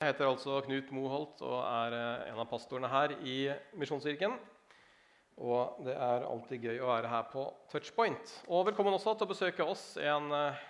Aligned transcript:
Jeg 0.00 0.14
heter 0.14 0.30
altså 0.30 0.54
Knut 0.64 0.86
Moholt 0.96 1.42
og 1.44 1.58
er 1.60 1.92
eh, 1.92 2.28
en 2.30 2.38
av 2.40 2.46
pastorene 2.48 2.88
her 2.88 3.12
i 3.20 3.34
Misjonskirken. 3.76 4.32
Og 5.36 5.82
det 5.84 5.92
er 5.92 6.22
alltid 6.24 6.62
gøy 6.64 6.78
å 6.80 6.86
være 6.88 7.10
her 7.12 7.26
på 7.28 7.42
Touchpoint. 7.68 8.32
Og 8.48 8.64
velkommen 8.70 8.96
også 8.96 9.12
til 9.12 9.28
å 9.28 9.30
besøke 9.34 9.66
oss 9.68 9.82
en 10.00 10.32
uh, 10.32 10.62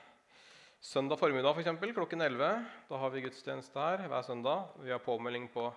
søndag 0.82 1.20
formiddag 1.20 1.54
for 1.54 1.62
eksempel, 1.62 1.92
klokken 1.94 2.26
11. 2.26 2.66
Da 2.88 2.98
har 3.04 3.12
vi 3.14 3.22
gudstjeneste 3.28 3.84
her 3.84 4.02
hver 4.10 4.26
søndag. 4.26 4.74
Vi 4.82 4.90
har 4.90 5.04
påmelding 5.04 5.46
på 5.54 5.68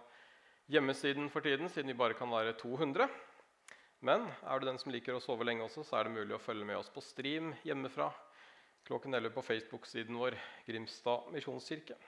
hjemmesiden 0.74 1.30
for 1.30 1.46
tiden, 1.46 1.70
siden 1.70 1.94
vi 1.94 1.98
bare 2.00 2.18
kan 2.18 2.34
være 2.34 2.56
200. 2.58 3.06
Men 4.02 4.26
er 4.50 4.58
du 4.58 4.66
den 4.66 4.82
som 4.82 4.96
liker 4.98 5.14
å 5.14 5.22
sove 5.22 5.46
lenge 5.46 5.68
også, 5.68 5.86
så 5.86 6.00
er 6.00 6.10
det 6.10 6.16
mulig 6.18 6.40
å 6.40 6.42
følge 6.42 6.66
med 6.72 6.82
oss 6.82 6.90
på 6.90 7.06
stream 7.06 7.54
hjemmefra 7.62 8.10
klokken 8.90 9.14
11 9.14 9.38
på 9.38 9.46
Facebook-siden 9.46 10.18
vår 10.18 10.42
Grimstad 10.66 11.30
misjonskirke. 11.38 12.02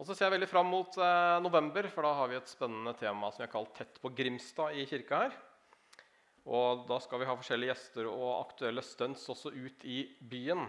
Og 0.00 0.06
så 0.08 0.14
ser 0.16 0.30
jeg 0.30 0.38
veldig 0.38 0.46
fram 0.48 0.70
mot 0.72 0.94
eh, 0.96 1.38
november, 1.44 1.84
for 1.92 2.06
da 2.06 2.14
har 2.16 2.30
vi 2.30 2.38
et 2.38 2.48
spennende 2.48 2.94
tema 2.96 3.28
som 3.28 3.42
vi 3.42 3.44
har 3.44 3.52
kalt 3.52 3.74
'Tett 3.76 3.98
på 4.00 4.08
Grimstad' 4.16 4.78
i 4.80 4.86
kirka 4.88 5.18
her. 5.26 5.34
Og 6.48 6.86
da 6.88 6.96
skal 7.04 7.20
vi 7.20 7.26
ha 7.28 7.34
forskjellige 7.36 7.68
gjester 7.68 8.08
og 8.08 8.30
aktuelle 8.38 8.80
stunts 8.80 9.26
også 9.28 9.52
ut 9.52 9.84
i 9.84 9.98
byen. 10.24 10.64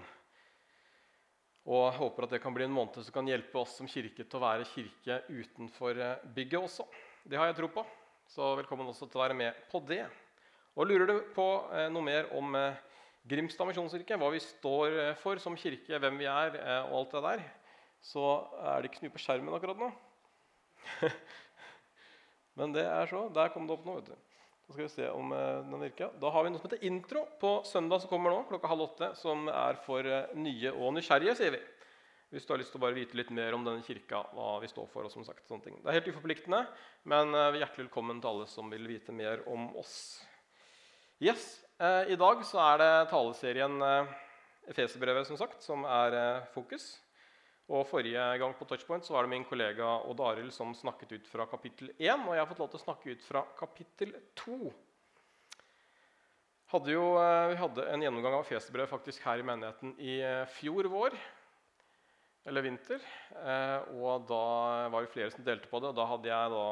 Og 1.64 1.80
jeg 1.86 1.96
håper 2.02 2.28
at 2.28 2.36
det 2.36 2.42
kan 2.44 2.52
bli 2.58 2.68
en 2.68 2.76
måned 2.76 3.00
som 3.00 3.16
kan 3.16 3.32
hjelpe 3.32 3.56
oss 3.62 3.78
som 3.80 3.88
kirke 3.88 4.26
til 4.26 4.36
å 4.36 4.44
være 4.44 4.68
kirke 4.68 5.22
utenfor 5.30 5.96
eh, 5.96 6.28
bygget 6.36 6.68
også. 6.68 6.90
Det 7.24 7.40
har 7.40 7.48
jeg 7.48 7.62
tro 7.62 7.72
på, 7.72 7.86
så 8.28 8.52
velkommen 8.60 8.92
også 8.92 9.08
til 9.08 9.22
å 9.22 9.24
være 9.24 9.40
med 9.46 9.64
på 9.72 9.80
det. 9.88 10.04
Og 10.76 10.92
lurer 10.92 11.08
du 11.08 11.16
på 11.32 11.48
eh, 11.72 11.88
noe 11.88 12.04
mer 12.04 12.28
om 12.36 12.52
eh, 12.60 12.84
Grimstad 13.32 13.72
misjonskirke, 13.72 14.20
hva 14.20 14.28
vi 14.36 14.44
står 14.44 15.00
eh, 15.08 15.18
for 15.24 15.40
som 15.40 15.56
kirke, 15.56 16.04
hvem 16.04 16.20
vi 16.20 16.28
er 16.28 16.60
eh, 16.60 16.92
og 16.92 17.06
alt 17.06 17.16
det 17.16 17.26
der, 17.30 17.48
så 18.02 18.26
er 18.66 18.82
det 18.82 18.90
ikke 18.90 19.02
så 19.02 19.06
mye 19.06 19.16
på 19.16 19.22
skjermen 19.22 19.56
akkurat 19.56 19.80
nå. 19.82 19.92
Men 22.60 22.74
det 22.76 22.84
er 22.84 23.10
så. 23.10 23.28
Der 23.34 23.52
kom 23.54 23.68
det 23.68 23.78
opp 23.78 23.86
nå. 23.88 24.00
vet 24.00 24.12
du. 24.12 24.32
Så 24.66 24.74
skal 24.76 24.86
vi 24.86 24.94
se 24.94 25.10
om 25.12 25.34
eh, 25.36 25.68
den 25.68 25.84
virker. 25.84 26.14
Da 26.22 26.32
har 26.34 26.46
vi 26.46 26.52
noe 26.52 26.62
som 26.62 26.70
heter 26.70 26.86
intro 26.88 27.26
på 27.42 27.50
søndag 27.68 28.04
som 28.04 28.12
kommer 28.12 28.34
nå, 28.34 28.46
klokka 28.50 28.72
halv 28.72 28.88
åtte. 28.88 29.12
Som 29.20 29.50
er 29.52 29.80
for 29.86 30.08
eh, 30.08 30.34
nye 30.40 30.74
og 30.74 30.96
nysgjerrige, 30.96 31.38
sier 31.40 31.56
vi. 31.56 31.62
Hvis 32.32 32.48
du 32.48 32.54
har 32.54 32.62
lyst 32.62 32.72
til 32.72 32.80
å 32.80 32.86
bare 32.86 32.96
vite 32.96 33.18
litt 33.20 33.34
mer 33.36 33.58
om 33.58 33.66
denne 33.68 33.84
kirka, 33.84 34.22
hva 34.32 34.54
vi 34.64 34.70
står 34.72 34.88
for. 34.94 35.04
og 35.04 35.12
som 35.12 35.26
sagt 35.28 35.44
sånne 35.52 35.66
ting. 35.66 35.78
Det 35.82 35.92
er 35.92 36.00
helt 36.00 36.08
uforpliktende, 36.14 36.64
men 37.12 37.36
eh, 37.36 37.60
hjertelig 37.60 37.90
velkommen 37.90 38.24
til 38.24 38.32
alle 38.32 38.48
som 38.48 38.72
vil 38.72 38.88
vite 38.88 39.16
mer 39.16 39.44
om 39.52 39.70
oss. 39.80 39.96
Yes, 41.22 41.60
I 41.78 42.16
dag 42.18 42.40
så 42.50 42.58
er 42.64 42.80
det 42.82 42.94
taleserien 43.12 43.76
Efeserbrevet 44.72 45.28
som 45.28 45.38
sagt, 45.38 45.60
som 45.62 45.84
er 45.86 46.16
fokus. 46.50 46.96
Og 47.72 47.86
Forrige 47.88 48.24
gang 48.42 48.54
på 48.58 48.66
Touchpoint 48.68 49.06
så 49.08 49.14
var 49.16 49.24
det 49.24 49.32
min 49.32 49.46
kollega 49.48 49.94
Odd 50.12 50.20
Arild 50.26 50.52
som 50.52 50.74
snakket 50.76 51.14
ut 51.16 51.28
fra 51.32 51.46
kapittel 51.48 51.94
1. 51.94 52.26
Og 52.28 52.34
jeg 52.36 52.42
har 52.42 52.50
fått 52.50 52.60
lov 52.60 52.72
til 52.74 52.82
å 52.82 52.84
snakke 52.84 53.14
ut 53.14 53.24
fra 53.24 53.46
kapittel 53.56 54.12
2. 54.42 54.58
Hadde 56.74 56.92
jo, 56.92 57.06
eh, 57.20 57.52
vi 57.54 57.60
hadde 57.62 57.88
en 57.94 58.04
gjennomgang 58.04 58.36
av 58.42 58.44
Feserbrevet 58.48 58.92
faktisk 58.92 59.24
her 59.28 59.40
i 59.40 59.48
menigheten 59.48 59.96
i 60.04 60.18
eh, 60.20 60.44
fjor 60.58 60.92
vår. 60.92 61.16
Eller 62.52 62.68
vinter. 62.68 63.00
Eh, 63.40 63.96
og 63.96 64.28
da 64.28 64.44
var 64.92 65.06
det 65.06 65.14
flere 65.16 65.32
som 65.32 65.48
delte 65.48 65.72
på 65.72 65.80
det. 65.80 65.94
Og 65.94 66.00
da 66.00 66.12
hadde 66.12 66.32
jeg 66.34 66.54
da 66.58 66.68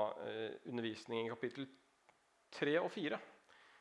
undervisning 0.67 1.25
i 1.27 1.31
kapittel 1.31 1.67
3 2.59 2.79
og 2.83 2.91
4. 2.91 3.23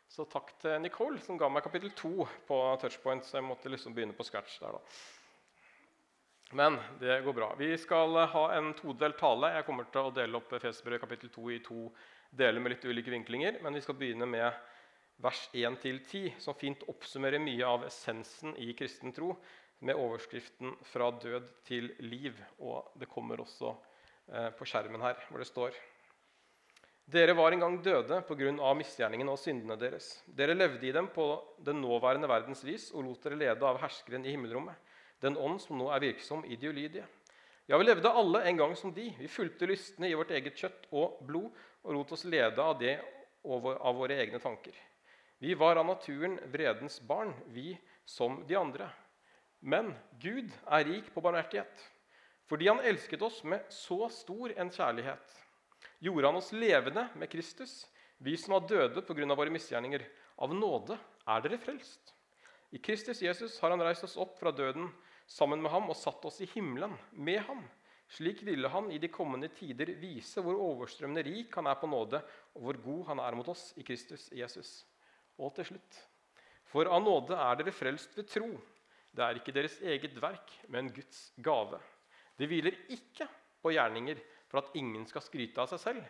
Så 0.09 0.31
takk 0.31 0.55
til 0.63 0.79
Nicole 0.87 1.19
som 1.27 1.39
ga 1.41 1.51
meg 1.51 1.67
kapittel 1.67 1.91
2 1.99 2.31
på 2.47 2.65
Touchpoint. 2.79 3.27
Så 3.27 3.41
jeg 3.41 3.51
måtte 3.51 3.75
liksom 3.75 3.95
begynne 3.97 4.15
på 4.15 4.27
scratch 4.27 4.61
der 4.63 4.79
da. 4.79 4.99
Men 6.51 6.79
det 7.01 7.21
går 7.21 7.33
bra. 7.33 7.55
Vi 7.59 7.79
skal 7.79 8.17
ha 8.17 8.45
en 8.57 8.73
todelt 8.75 9.19
tale. 9.21 9.51
Jeg 9.53 9.67
kommer 9.67 9.89
til 9.93 10.09
å 10.09 10.13
dele 10.17 10.39
opp 10.39 10.55
Fesebrevet 10.57 11.03
kapittel 11.03 11.29
2 11.35 11.51
i 11.53 11.59
to 11.65 11.91
deler 12.31 12.63
med 12.65 12.73
litt 12.73 12.87
ulike 12.89 13.13
vinklinger. 13.13 13.59
Men 13.63 13.77
vi 13.77 13.83
skal 13.85 13.99
begynne 13.99 14.29
med 14.29 14.49
vers 15.21 15.43
1-10, 15.53 16.39
som 16.41 16.57
fint 16.57 16.87
oppsummerer 16.89 17.43
mye 17.43 17.69
av 17.69 17.85
essensen 17.89 18.57
i 18.57 18.71
kristen 18.79 19.13
tro, 19.13 19.35
med 19.79 19.95
overskriften 19.95 20.73
'Fra 20.83 21.11
død 21.11 21.53
til 21.69 21.93
liv'. 22.01 22.41
Og 22.59 22.97
det 22.97 23.11
kommer 23.13 23.45
også 23.45 23.77
eh, 24.33 24.49
på 24.51 24.65
skjermen 24.65 25.05
her, 25.05 25.21
hvor 25.29 25.39
det 25.39 25.53
står 25.53 25.77
Dere 27.09 27.33
var 27.33 27.53
en 27.53 27.61
gang 27.61 27.77
døde 27.83 28.23
pga. 28.29 28.75
misgjerningene 28.75 29.33
og 29.33 29.39
syndene 29.39 29.77
deres. 29.81 30.23
Dere 30.27 30.55
levde 30.55 30.87
i 30.87 30.93
dem 30.93 31.09
på 31.09 31.43
den 31.65 31.81
nåværende 31.81 32.29
verdens 32.29 32.65
vis 32.65 32.91
og 32.93 33.05
lot 33.05 33.23
dere 33.23 33.37
lede 33.37 33.65
av 33.65 33.81
herskeren 33.81 34.27
i 34.27 34.33
himmelrommet 34.33 34.77
den 35.21 35.37
ånd 35.37 35.61
som 35.63 35.79
nå 35.79 35.89
er 35.95 36.03
virksom 36.03 36.45
i 36.47 36.57
de 36.57 36.71
ulydige. 36.71 37.07
Ja, 37.69 37.79
vi 37.79 37.85
levde 37.85 38.11
alle 38.11 38.45
en 38.49 38.57
gang 38.57 38.77
som 38.77 38.93
de. 38.95 39.11
Vi 39.19 39.29
fulgte 39.29 39.67
lystne 39.69 40.09
i 40.09 40.17
vårt 40.17 40.31
eget 40.33 40.57
kjøtt 40.57 40.87
og 40.97 41.19
blod 41.29 41.51
og 41.85 41.95
lot 41.95 42.15
oss 42.17 42.25
lede 42.25 42.63
av 42.65 42.79
det 42.81 42.95
av 43.45 43.99
våre 43.99 44.17
egne 44.23 44.41
tanker. 44.41 44.73
Vi 45.39 45.55
var 45.55 45.77
av 45.77 45.87
naturen 45.87 46.39
vredens 46.51 47.01
barn, 47.01 47.35
vi 47.53 47.77
som 48.09 48.41
de 48.49 48.57
andre. 48.57 48.89
Men 49.61 49.93
Gud 50.19 50.51
er 50.65 50.87
rik 50.89 51.13
på 51.15 51.23
barmhjertighet. 51.23 51.85
Fordi 52.49 52.71
han 52.71 52.81
elsket 52.81 53.23
oss 53.23 53.43
med 53.45 53.67
så 53.69 54.09
stor 54.09 54.55
en 54.57 54.71
kjærlighet, 54.73 55.35
gjorde 56.01 56.31
han 56.31 56.39
oss 56.41 56.53
levende 56.57 57.05
med 57.21 57.31
Kristus, 57.31 57.83
vi 58.19 58.37
som 58.37 58.57
var 58.57 58.67
døde 58.67 59.03
pga. 59.03 59.35
våre 59.35 59.51
misgjerninger. 59.51 60.07
Av 60.39 60.55
nåde 60.55 60.97
er 61.27 61.41
dere 61.43 61.59
frelst. 61.59 62.15
I 62.73 62.79
Kristus 62.79 63.23
Jesus 63.23 63.61
har 63.61 63.71
han 63.71 63.83
reist 63.83 64.05
oss 64.05 64.17
opp 64.17 64.39
fra 64.39 64.51
døden 64.51 64.89
sammen 65.29 65.61
med 65.63 65.71
ham 65.73 65.91
og 65.93 65.99
satt 65.99 66.25
oss 66.25 66.41
i 66.43 66.49
himmelen 66.55 66.95
med 67.13 67.43
ham. 67.47 67.61
Slik 68.09 68.41
ville 68.47 68.71
han 68.73 68.89
i 68.91 68.99
de 69.01 69.11
kommende 69.13 69.51
tider 69.53 69.91
vise 70.01 70.41
hvor 70.41 70.57
overstrømmende 70.65 71.27
rik 71.27 71.57
han 71.59 71.69
er 71.69 71.77
på 71.77 71.91
nåde, 71.91 72.23
og 72.57 72.63
hvor 72.65 72.79
god 72.85 73.03
han 73.11 73.21
er 73.21 73.37
mot 73.37 73.51
oss 73.53 73.71
i 73.77 73.85
Kristus 73.85 74.31
Jesus. 74.33 74.87
Og 75.37 75.53
til 75.59 75.69
slutt 75.73 75.99
For 76.69 76.89
av 76.89 77.03
nåde 77.05 77.37
er 77.37 77.61
dere 77.61 77.73
frelst 77.73 78.17
ved 78.17 78.29
tro. 78.29 78.49
Det 79.13 79.25
er 79.25 79.39
ikke 79.39 79.55
deres 79.57 79.79
eget 79.81 80.17
verk, 80.21 80.53
men 80.69 80.91
Guds 80.93 81.31
gave. 81.45 81.81
Det 82.37 82.49
hviler 82.49 82.77
ikke 82.93 83.29
på 83.63 83.73
gjerninger 83.73 84.21
for 84.49 84.63
at 84.63 84.77
ingen 84.77 85.05
skal 85.09 85.25
skryte 85.25 85.61
av 85.61 85.71
seg 85.73 85.83
selv. 85.83 86.03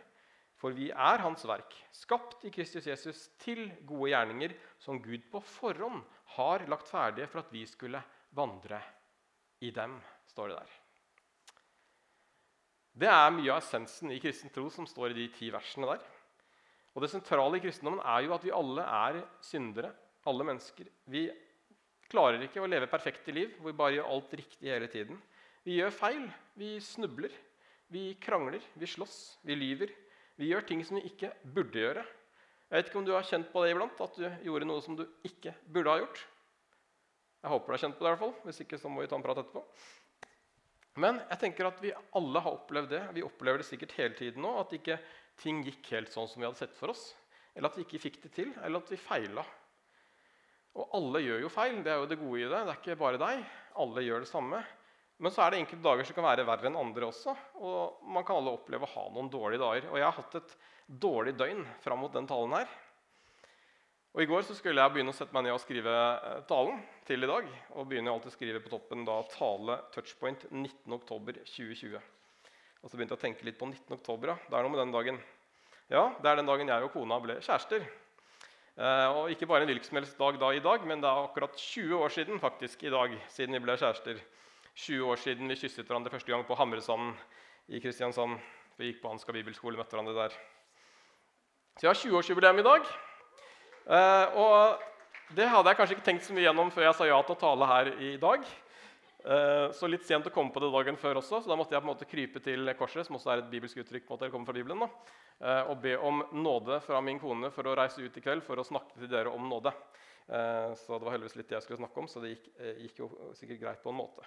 For 0.59 0.75
vi 0.75 0.91
er 0.91 1.23
Hans 1.23 1.45
verk, 1.47 1.75
skapt 1.95 2.43
i 2.47 2.51
Kristus 2.55 2.89
Jesus 2.91 3.29
til 3.39 3.69
gode 3.87 4.11
gjerninger, 4.11 4.55
som 4.83 4.99
Gud 5.03 5.29
på 5.31 5.43
forhånd 5.47 6.03
har 6.35 6.67
lagt 6.71 6.91
ferdige 6.91 7.31
for 7.31 7.45
at 7.45 7.53
vi 7.55 7.63
skulle 7.71 8.03
vandre 8.35 8.81
i 9.65 9.71
dem, 9.75 9.97
står 10.31 10.53
det 10.53 10.61
der. 10.61 10.77
Det 12.99 13.11
er 13.11 13.35
mye 13.35 13.53
av 13.55 13.61
essensen 13.63 14.11
i 14.11 14.19
kristen 14.23 14.51
tro 14.51 14.67
som 14.75 14.87
står 14.89 15.13
i 15.13 15.21
de 15.21 15.27
ti 15.35 15.51
versene 15.55 15.87
der. 15.93 16.07
Og 16.97 17.05
Det 17.05 17.13
sentrale 17.13 17.59
i 17.59 17.63
kristendommen 17.63 18.03
er 18.03 18.25
jo 18.27 18.35
at 18.35 18.43
vi 18.43 18.55
alle 18.55 18.83
er 18.83 19.21
syndere. 19.45 19.93
Alle 20.27 20.45
mennesker. 20.45 20.89
Vi 21.07 21.29
klarer 22.11 22.43
ikke 22.43 22.61
å 22.65 22.69
leve 22.69 22.91
perfekte 22.91 23.33
liv 23.33 23.53
hvor 23.59 23.71
vi 23.71 23.79
bare 23.79 23.95
gjør 23.99 24.11
alt 24.17 24.35
riktig 24.41 24.73
hele 24.73 24.89
tiden. 24.91 25.21
Vi 25.63 25.77
gjør 25.79 25.95
feil. 25.95 26.25
Vi 26.59 26.73
snubler. 26.83 27.31
Vi 27.95 28.17
krangler. 28.21 28.65
Vi 28.75 28.91
slåss. 28.91 29.39
Vi 29.47 29.55
lyver. 29.55 29.95
Vi 30.39 30.51
gjør 30.51 30.67
ting 30.67 30.83
som 30.87 30.99
vi 30.99 31.07
ikke 31.07 31.31
burde 31.55 31.85
gjøre. 31.85 32.03
Jeg 32.69 32.77
vet 32.77 32.91
ikke 32.91 32.99
om 33.01 33.07
du 33.07 33.15
har 33.15 33.31
kjent 33.31 33.49
på 33.53 33.63
det 33.63 33.71
iblant, 33.73 34.01
at 34.03 34.19
du 34.19 34.27
gjorde 34.45 34.67
noe 34.69 34.83
som 34.85 34.99
du 34.99 35.07
ikke 35.25 35.55
burde 35.71 35.95
ha 35.95 36.03
gjort. 36.03 36.19
Jeg 37.39 37.53
håper 37.53 37.71
du 37.71 37.77
har 37.77 37.83
kjent 37.85 37.99
på 37.99 38.05
det. 38.05 38.11
i 38.11 38.15
hvert 38.15 38.25
fall. 38.25 38.37
Hvis 38.49 38.61
ikke 38.65 38.79
så 38.81 38.91
må 38.91 39.05
vi 39.05 39.11
ta 39.11 39.19
en 39.19 39.25
prat 39.25 39.41
etterpå. 39.43 39.63
Men 40.99 41.21
jeg 41.29 41.41
tenker 41.45 41.69
at 41.69 41.79
vi 41.83 41.95
alle 42.19 42.43
har 42.43 42.57
opplevd 42.59 42.91
det. 42.91 43.03
Vi 43.15 43.25
opplever 43.27 43.63
det 43.63 43.69
sikkert 43.69 43.95
hele 43.99 44.19
tiden 44.19 44.43
nå. 44.43 44.57
At 44.59 44.75
ikke 44.75 44.99
ting 45.39 45.63
gikk 45.67 45.93
helt 45.95 46.11
sånn 46.15 46.27
som 46.31 46.43
vi 46.43 46.49
hadde 46.49 46.59
sett 46.59 46.75
for 46.79 46.95
oss. 46.95 47.13
Eller 47.55 47.71
at 47.71 47.79
vi 47.79 47.87
ikke 47.87 48.03
fikk 48.03 48.19
det 48.23 48.33
til, 48.35 48.51
eller 48.63 48.83
at 48.83 48.91
vi 48.91 48.99
feila. 49.01 49.45
Og 50.79 50.95
alle 50.99 51.23
gjør 51.25 51.45
jo 51.45 51.53
feil. 51.53 51.79
Det 51.83 51.93
er 51.93 52.03
jo 52.03 52.11
det 52.11 52.19
gode 52.21 52.43
i 52.43 52.49
det. 52.49 52.59
Det 52.67 52.75
er 52.75 52.81
ikke 52.83 52.99
bare 53.01 53.23
deg. 53.23 53.47
Alle 53.83 54.05
gjør 54.07 54.27
det 54.27 54.31
samme. 54.31 54.61
Men 55.19 55.35
så 55.35 55.43
er 55.43 55.51
det 55.51 55.63
enkelte 55.63 55.83
dager 55.83 56.07
som 56.07 56.19
kan 56.19 56.29
være 56.29 56.47
verre 56.47 56.71
enn 56.71 56.79
andre 56.79 57.09
også. 57.09 57.35
Og 57.59 58.03
man 58.15 58.27
kan 58.27 58.39
alle 58.39 58.55
oppleve 58.59 58.87
å 58.87 58.93
ha 58.93 59.07
noen 59.15 59.31
dårlige 59.33 59.63
dager. 59.63 59.89
Og 59.91 59.99
jeg 59.99 60.07
har 60.07 60.19
hatt 60.19 60.37
et 60.39 60.55
dårlig 61.07 61.35
døgn 61.39 61.65
fram 61.83 62.03
mot 62.05 62.15
den 62.15 62.29
talen 62.31 62.55
her. 62.59 62.77
Og 64.19 64.25
I 64.25 64.27
går 64.27 64.41
så 64.43 64.55
skulle 64.59 64.83
jeg 64.83 64.91
begynne 64.91 65.13
å 65.13 65.15
sette 65.15 65.31
meg 65.31 65.45
ned 65.47 65.55
og 65.55 65.61
skrive 65.63 65.93
eh, 65.95 66.41
talen 66.51 66.81
til 67.07 67.23
i 67.23 67.29
dag. 67.31 67.45
Og 67.79 67.85
begynner 67.87 68.11
alltid 68.11 68.33
å 68.33 68.35
skrive 68.35 68.61
på 68.65 68.73
toppen 68.73 69.05
da 69.07 69.21
'Tale 69.31 69.77
touchpoint 69.95 70.43
19.10.2020'. 70.51 72.01
Og 72.83 72.91
så 72.91 72.99
begynte 72.99 73.15
jeg 73.15 73.21
å 73.21 73.23
tenke 73.23 73.47
litt 73.47 73.61
på 73.61 73.69
19. 73.71 73.95
oktober. 73.95 74.33
Ja. 74.33 74.37
Det 74.51 74.59
er 74.59 74.67
noe 74.67 74.75
med 74.75 74.83
den 74.83 74.97
dagen. 74.97 75.23
Ja, 75.87 76.03
det 76.19 76.33
er 76.33 76.41
den 76.41 76.51
dagen 76.51 76.67
jeg 76.67 76.83
og 76.83 76.91
kona 76.97 77.21
ble 77.23 77.39
kjærester. 77.39 77.87
Eh, 78.75 79.07
og 79.07 79.31
ikke 79.31 79.47
bare 79.47 79.63
en 79.63 79.71
hvilken 79.71 79.87
som 79.87 80.03
helst 80.03 80.19
dag 80.19 80.43
da 80.43 80.51
i 80.51 80.67
dag, 80.67 80.83
men 80.83 80.99
det 80.99 81.07
er 81.07 81.23
akkurat 81.23 81.55
20 81.55 82.03
år 82.03 82.11
siden 82.19 82.43
faktisk 82.43 82.83
i 82.83 82.91
dag, 82.91 83.15
siden 83.31 83.55
vi 83.55 83.65
ble 83.71 83.79
kjærester. 83.79 84.19
20 84.75 85.13
år 85.15 85.23
siden 85.23 85.47
vi 85.47 85.63
kysset 85.63 85.87
hverandre 85.87 86.11
første 86.11 86.35
gang 86.35 86.43
på 86.43 86.59
Hamresanden 86.59 87.15
i 87.71 87.79
Kristiansand. 87.79 88.43
Vi 88.83 88.91
gikk 88.91 88.99
på 88.99 89.15
Hanska 89.15 89.31
bibelskole, 89.31 89.79
og 89.79 89.87
møtte 89.87 89.95
hverandre 89.95 90.27
der. 90.27 90.35
Så 91.79 91.87
jeg 91.87 91.95
har 91.95 92.03
20-årsjubileum 92.03 92.59
i 92.59 92.67
dag. 92.67 92.99
Uh, 93.89 94.37
og 94.37 95.35
det 95.37 95.49
hadde 95.49 95.73
jeg 95.73 95.79
kanskje 95.81 95.97
ikke 95.97 96.07
tenkt 96.07 96.27
så 96.27 96.37
mye 96.37 96.45
gjennom 96.47 96.73
før 96.73 96.89
jeg 96.89 96.97
sa 96.99 97.07
ja 97.09 97.19
til 97.25 97.37
å 97.37 97.43
tale 97.43 97.69
her 97.69 97.93
i 98.05 98.17
dag. 98.21 98.45
Eh, 99.29 99.71
så 99.75 99.89
litt 99.91 100.07
sent 100.07 100.29
å 100.29 100.33
komme 100.33 100.55
på 100.55 100.61
det 100.63 100.71
dagen 100.73 100.97
før 100.97 101.19
også, 101.21 101.43
så 101.43 101.51
da 101.51 101.57
måtte 101.59 101.75
jeg 101.75 101.83
på 101.83 101.89
en 101.89 101.91
måte 101.91 102.07
krype 102.09 102.41
til 102.41 102.71
korset, 102.79 103.05
som 103.05 103.19
også 103.19 103.33
er 103.33 103.43
et 103.43 103.51
bibelsk 103.51 103.81
uttrykk, 103.83 104.07
på 104.07 104.15
en 104.15 104.15
måte, 104.15 104.25
eller 104.25 104.35
kommer 104.35 104.49
fra 104.49 104.57
Bibelen, 104.57 104.85
da, 104.85 105.17
eh, 105.43 105.71
og 105.73 105.83
be 105.83 105.97
om 105.99 106.23
nåde 106.33 106.79
fra 106.87 107.03
min 107.05 107.19
kone 107.21 107.51
for 107.53 107.67
å 107.67 107.75
reise 107.77 108.01
ut 108.01 108.17
i 108.17 108.23
kveld 108.25 108.47
for 108.47 108.57
å 108.57 108.65
snakke 108.65 108.95
til 108.95 109.11
dere 109.11 109.35
om 109.35 109.51
nåde. 109.51 109.75
Eh, 110.29 110.71
så 110.79 110.97
det 110.97 111.09
var 111.09 111.17
heldigvis 111.17 111.37
litt 111.41 111.51
det 111.51 111.59
jeg 111.59 111.67
skulle 111.67 111.83
snakke 111.83 112.01
om, 112.01 112.09
så 112.09 112.23
det 112.23 112.37
gikk, 112.37 112.49
gikk 112.87 113.03
jo 113.03 113.11
sikkert 113.37 113.61
greit 113.67 113.83
på 113.83 113.93
en 113.93 114.01
måte. 114.01 114.25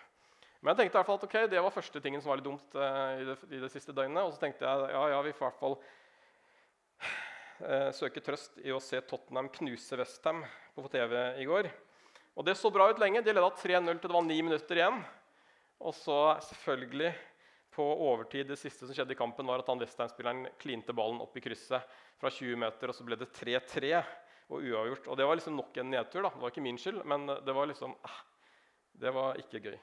Men 0.61 0.75
jeg 0.75 0.83
tenkte 0.83 0.93
i 0.93 0.99
hvert 0.99 1.09
fall 1.09 1.21
at 1.21 1.25
ok, 1.25 1.37
det 1.49 1.63
var 1.65 1.73
første 1.73 2.01
tingen 2.03 2.21
som 2.21 2.29
var 2.29 2.37
litt 2.37 2.45
dumt 2.45 2.75
i 2.77 3.25
det, 3.25 3.37
i 3.49 3.61
det 3.63 3.71
siste 3.73 3.95
døgnet. 3.97 4.21
Og 4.21 4.35
så 4.35 4.43
tenkte 4.43 4.67
jeg 4.67 4.91
ja, 4.93 5.05
ja, 5.15 5.21
vi 5.25 5.33
får 5.33 5.47
i 5.47 5.49
hvert 5.49 5.61
fall 5.63 5.79
søke 7.93 8.21
trøst 8.23 8.57
i 8.65 8.71
å 8.73 8.79
se 8.81 8.99
Tottenham 9.05 9.49
knuse 9.53 9.97
Westham 9.99 10.43
på 10.75 10.89
TV 10.89 11.15
i 11.41 11.45
går. 11.45 11.69
Og 12.35 12.45
Det 12.45 12.55
så 12.57 12.71
bra 12.71 12.87
ut 12.89 13.01
lenge. 13.01 13.21
De 13.21 13.33
leda 13.33 13.49
3-0 13.49 13.99
til 13.99 14.07
det 14.09 14.15
var 14.15 14.25
ni 14.25 14.39
minutter 14.41 14.79
igjen. 14.79 15.01
Og 15.81 15.93
så 15.97 16.37
selvfølgelig 16.47 17.11
på 17.71 17.83
overtid 17.83 18.49
Det 18.51 18.59
siste 18.59 18.85
som 18.85 18.95
skjedde 18.95 19.15
i 19.15 19.19
kampen, 19.19 19.47
var 19.47 19.61
at 19.61 19.69
han 19.71 19.79
Westham-spilleren 19.79 20.47
klinte 20.59 20.93
ballen 20.95 21.21
opp 21.23 21.37
i 21.37 21.43
krysset 21.43 21.85
fra 22.19 22.29
20 22.29 22.59
meter, 22.59 22.91
og 22.91 22.97
så 22.97 23.05
ble 23.07 23.15
det 23.19 23.31
3-3 23.31 23.93
og 24.51 24.59
uavgjort. 24.59 25.07
Og 25.07 25.17
Det 25.17 25.27
var 25.27 25.39
liksom 25.39 25.55
nok 25.55 25.77
en 25.77 25.91
nedtur. 25.91 26.21
da. 26.23 26.29
Det 26.29 26.41
var 26.41 26.51
ikke 26.51 26.65
min 26.67 26.77
skyld, 26.77 27.05
men 27.05 27.27
det 27.27 27.55
var 27.55 27.67
liksom 27.67 27.95
eh, 27.95 28.19
Det 28.99 29.13
var 29.13 29.39
ikke 29.39 29.63
gøy. 29.63 29.79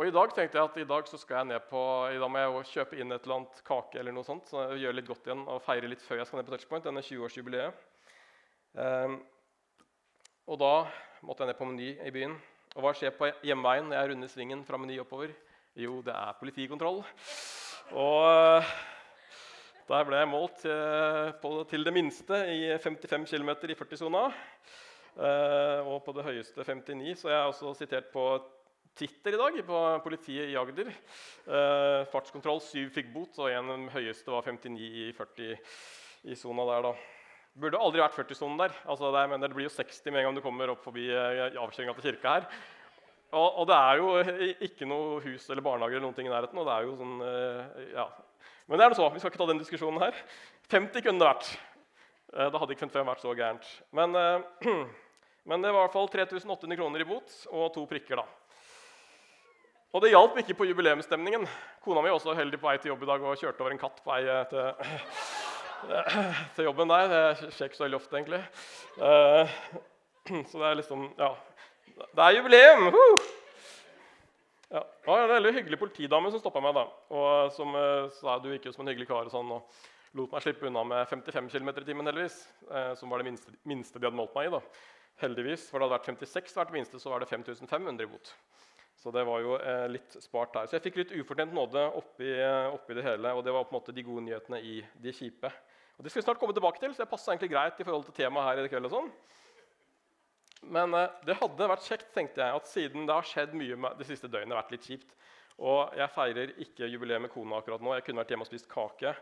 Og 0.00 0.06
I 0.08 0.12
dag 0.16 0.30
tenkte 0.32 0.56
jeg 0.56 0.64
at 0.64 0.76
i 0.80 0.86
dag 0.88 1.08
så 1.10 1.18
skal 1.20 1.42
jeg 1.42 1.46
ned 1.50 1.64
på, 1.68 1.80
i 2.08 2.16
dag 2.16 2.30
må 2.32 2.40
jeg 2.40 2.68
kjøpe 2.70 2.96
inn 2.96 3.12
et 3.12 3.26
eller 3.26 3.34
annet 3.34 3.58
kake 3.68 3.98
eller 4.00 4.14
noe 4.16 4.24
sånt, 4.24 4.46
så 4.48 4.62
gjøre 4.72 4.96
litt 4.96 5.08
godt 5.10 5.26
igjen 5.28 5.42
og 5.44 5.58
feire 5.60 5.90
litt 5.92 6.00
før 6.00 6.22
jeg 6.22 6.28
skal 6.30 6.38
ned 6.40 6.46
på 6.46 6.54
Touchpoint. 6.54 6.86
denne 6.86 7.02
20-årsjubileet. 7.04 7.82
Um, 8.80 9.18
og 10.48 10.56
da 10.62 10.70
måtte 11.20 11.44
jeg 11.44 11.50
ned 11.50 11.58
på 11.58 11.68
Meny 11.68 11.88
i 12.00 12.12
byen. 12.14 12.32
Og 12.78 12.86
hva 12.86 12.94
skjer 12.96 13.12
på 13.12 13.28
hjemveien 13.44 13.90
når 13.90 13.98
jeg 13.98 14.10
runder 14.12 14.30
svingen 14.32 14.62
fra 14.64 14.80
Meny 14.80 14.96
oppover? 15.02 15.34
Jo, 15.76 15.98
det 16.06 16.14
er 16.16 16.38
politikontroll. 16.38 17.02
Og 17.92 18.24
eh, 18.30 18.70
der 19.90 20.06
ble 20.08 20.22
jeg 20.22 20.30
målt 20.30 20.64
eh, 20.64 21.28
på, 21.42 21.52
til 21.68 21.84
det 21.84 21.92
minste 21.92 22.40
i 22.48 22.72
55 22.80 23.28
km 23.34 23.52
i 23.68 23.76
40-sona. 23.76 24.24
Eh, 25.20 25.84
og 25.84 26.00
på 26.08 26.16
det 26.16 26.24
høyeste 26.24 26.64
59. 26.64 27.20
Så 27.20 27.28
jeg 27.28 27.36
er 27.36 27.52
også 27.52 27.74
sitert 27.82 28.08
på 28.14 28.24
Twitter 28.98 29.36
i 29.36 29.40
dag 29.40 29.60
på 29.66 29.78
politiet 30.04 30.50
i 30.50 30.58
Agder. 30.58 30.90
fartskontroll 32.12 32.60
syv 32.64 32.90
fikk 32.92 33.12
bot, 33.14 33.38
og 33.38 33.48
en 33.52 33.88
høyeste 33.94 34.32
var 34.32 34.44
59 34.44 34.76
i 34.80 35.08
40 35.16 35.56
i 36.28 36.36
sona 36.36 36.66
der. 36.68 36.90
da. 36.90 36.94
Burde 37.60 37.80
aldri 37.82 38.02
vært 38.02 38.14
40-sonen 38.14 38.60
der. 38.60 38.74
Altså, 38.86 39.10
det, 39.14 39.22
mener, 39.30 39.48
det, 39.48 39.56
blir 39.56 39.66
jo 39.66 39.74
60 39.74 40.12
med 40.12 40.20
en 40.20 40.28
gang 40.28 40.36
du 40.38 40.44
kommer 40.44 40.70
opp 40.70 40.84
forbi 40.84 41.08
eh, 41.10 41.56
avkjøringa 41.58 41.94
til 41.96 42.06
kirka 42.06 42.36
her. 42.36 42.46
Og, 43.30 43.46
og, 43.46 43.64
det 43.70 43.78
er 43.78 44.00
jo 44.00 44.54
ikke 44.66 44.88
noe 44.90 45.20
hus 45.22 45.46
eller 45.50 45.62
barnehager 45.62 45.98
eller 45.98 46.08
noen 46.08 46.16
ting 46.16 46.28
i 46.30 46.32
nærheten. 46.32 46.58
og 46.58 46.66
det 46.66 46.76
er 46.76 46.86
jo 46.86 46.96
sånn, 46.98 47.16
eh, 47.26 47.82
ja. 47.96 48.06
Men 48.70 48.78
det 48.78 48.86
er 48.86 48.94
nå 48.94 48.98
så. 48.98 49.10
Vi 49.10 49.22
skal 49.22 49.32
ikke 49.32 49.42
ta 49.42 49.50
den 49.50 49.62
diskusjonen 49.62 50.02
her. 50.02 50.18
50 50.70 51.06
kunne 51.06 51.22
det 51.22 51.30
vært. 51.30 51.52
Eh, 52.30 52.50
da 52.50 52.62
hadde 52.62 52.76
ikke 52.76 52.86
55 52.86 53.10
vært 53.10 53.24
så 53.24 53.36
gærent. 53.38 53.72
Men, 53.98 54.18
men 55.50 55.66
det 55.66 55.74
var 55.74 55.80
i 55.80 55.86
hvert 55.88 55.96
fall 55.96 56.12
3800 56.12 56.78
kroner 56.78 57.02
i 57.02 57.08
bot 57.10 57.40
og 57.50 57.72
to 57.74 57.86
prikker. 57.90 58.22
da. 58.22 58.39
Og 59.90 60.02
det 60.04 60.12
hjalp 60.12 60.36
ikke 60.38 60.54
på 60.54 60.66
jubileumsstemningen. 60.68 61.46
Kona 61.82 62.02
mi 62.02 62.10
var 62.12 62.20
også 62.20 62.34
heldig 62.38 62.60
på 62.62 62.68
vei 62.68 62.76
til 62.78 62.92
jobb 62.92 63.00
i 63.02 63.08
dag 63.08 63.24
og 63.26 63.40
kjørte 63.40 63.64
over 63.64 63.72
en 63.74 63.80
katt 63.80 63.96
på 64.04 64.12
vei 64.12 64.20
til 64.50 64.68
til 66.54 66.66
jobben 66.68 66.92
der. 66.92 67.08
Det 67.10 67.50
skjer 67.56 67.70
ikke 67.70 67.78
så 67.78 67.86
veldig 67.86 67.98
ofte, 67.98 68.18
egentlig. 68.20 68.40
Uh, 69.00 69.50
så 70.50 70.60
det 70.60 70.68
er 70.68 70.78
liksom 70.78 71.06
Ja. 71.18 71.30
Det 72.00 72.24
er 72.24 72.36
jubileum! 72.36 72.86
Ja. 74.70 74.84
Det 74.84 75.08
var 75.08 75.24
en 75.24 75.32
veldig 75.34 75.52
hyggelig 75.58 75.78
politidame 75.80 76.30
som 76.30 76.40
stoppa 76.40 76.62
meg. 76.62 76.74
da, 76.78 76.86
og 77.10 77.50
Som 77.52 77.74
sa 78.20 78.38
du 78.38 78.52
jo 78.52 78.72
som 78.72 78.86
en 78.86 78.92
hyggelig 78.92 79.08
kar 79.08 79.26
og 79.26 79.34
sånn, 79.34 79.50
og 79.50 79.66
lot 80.14 80.30
meg 80.30 80.44
slippe 80.44 80.68
unna 80.70 80.84
med 80.86 81.08
55 81.10 81.50
km 81.50 81.68
i 81.74 81.84
timen. 81.84 82.06
heldigvis, 82.06 82.46
Som 82.94 83.10
var 83.10 83.18
det 83.18 83.26
minste, 83.32 83.50
minste, 83.64 83.98
de 83.98 84.06
hadde 84.06 84.16
målt 84.16 84.34
meg 84.34 84.46
i. 84.46 84.54
da. 84.54 84.62
Heldigvis, 85.20 85.66
for 85.68 85.80
det 85.80 85.88
hadde 85.88 85.98
vært 85.98 86.10
56 86.14 86.54
hvert 86.54 86.72
minste, 86.72 87.00
så 87.00 87.10
var 87.10 87.20
det 87.20 87.28
5500 87.28 88.06
i 88.06 88.06
bot. 88.06 88.34
Så 89.00 89.12
det 89.14 89.24
var 89.24 89.40
jo 89.40 89.56
eh, 89.56 89.86
litt 89.88 90.16
spart 90.20 90.52
der. 90.52 90.68
Så 90.68 90.76
jeg 90.76 90.84
fikk 90.84 91.00
litt 91.00 91.14
ufortjent 91.16 91.54
nåde 91.56 91.86
oppi, 91.96 92.34
oppi, 92.74 92.96
det 92.98 93.06
hele. 93.06 93.32
Og 93.32 93.44
det 93.46 93.54
var 93.56 93.64
på 93.64 93.72
en 93.72 93.78
måte 93.78 93.94
de 93.96 94.04
gode 94.04 94.26
nyhetene 94.26 94.60
i 94.60 94.80
de 95.00 95.14
kjipe. 95.16 95.48
Og 95.96 96.04
Det 96.04 96.12
skal 96.12 96.20
vi 96.20 96.26
snart 96.28 96.40
komme 96.40 96.56
tilbake 96.56 96.82
til, 96.82 96.92
så 96.92 97.02
det 97.04 97.10
passa 97.10 97.32
egentlig 97.32 97.52
greit 97.54 97.80
i 97.80 97.86
forhold 97.86 98.06
til 98.08 98.18
temaet 98.20 98.50
her 98.50 98.64
i 98.64 98.72
kveld. 98.72 98.90
og 98.90 98.96
sånn. 98.98 99.12
Men 100.76 100.94
eh, 100.96 101.16
det 101.24 101.38
hadde 101.40 101.70
vært 101.72 101.88
kjekt, 101.88 102.12
tenkte 102.14 102.44
jeg, 102.44 102.60
at 102.60 102.68
siden 102.68 103.08
det 103.08 103.16
har 103.16 103.28
skjedd 103.28 103.56
mye 103.56 103.78
med 103.86 104.00
det 104.00 104.08
siste 104.08 104.28
døgnet, 104.28 104.56
vært 104.58 104.74
litt 104.74 104.88
kjipt, 104.88 105.16
og 105.60 105.96
jeg 105.96 106.12
feirer 106.14 106.54
ikke 106.64 106.88
jubileet 106.88 107.20
med 107.20 107.32
kona 107.32 107.58
akkurat 107.60 107.82
nå. 107.84 107.92
Jeg 107.96 108.06
kunne 108.06 108.22
vært 108.22 108.32
hjemme 108.32 108.46
og 108.46 108.48
spist 108.48 108.68
kake, 108.70 109.12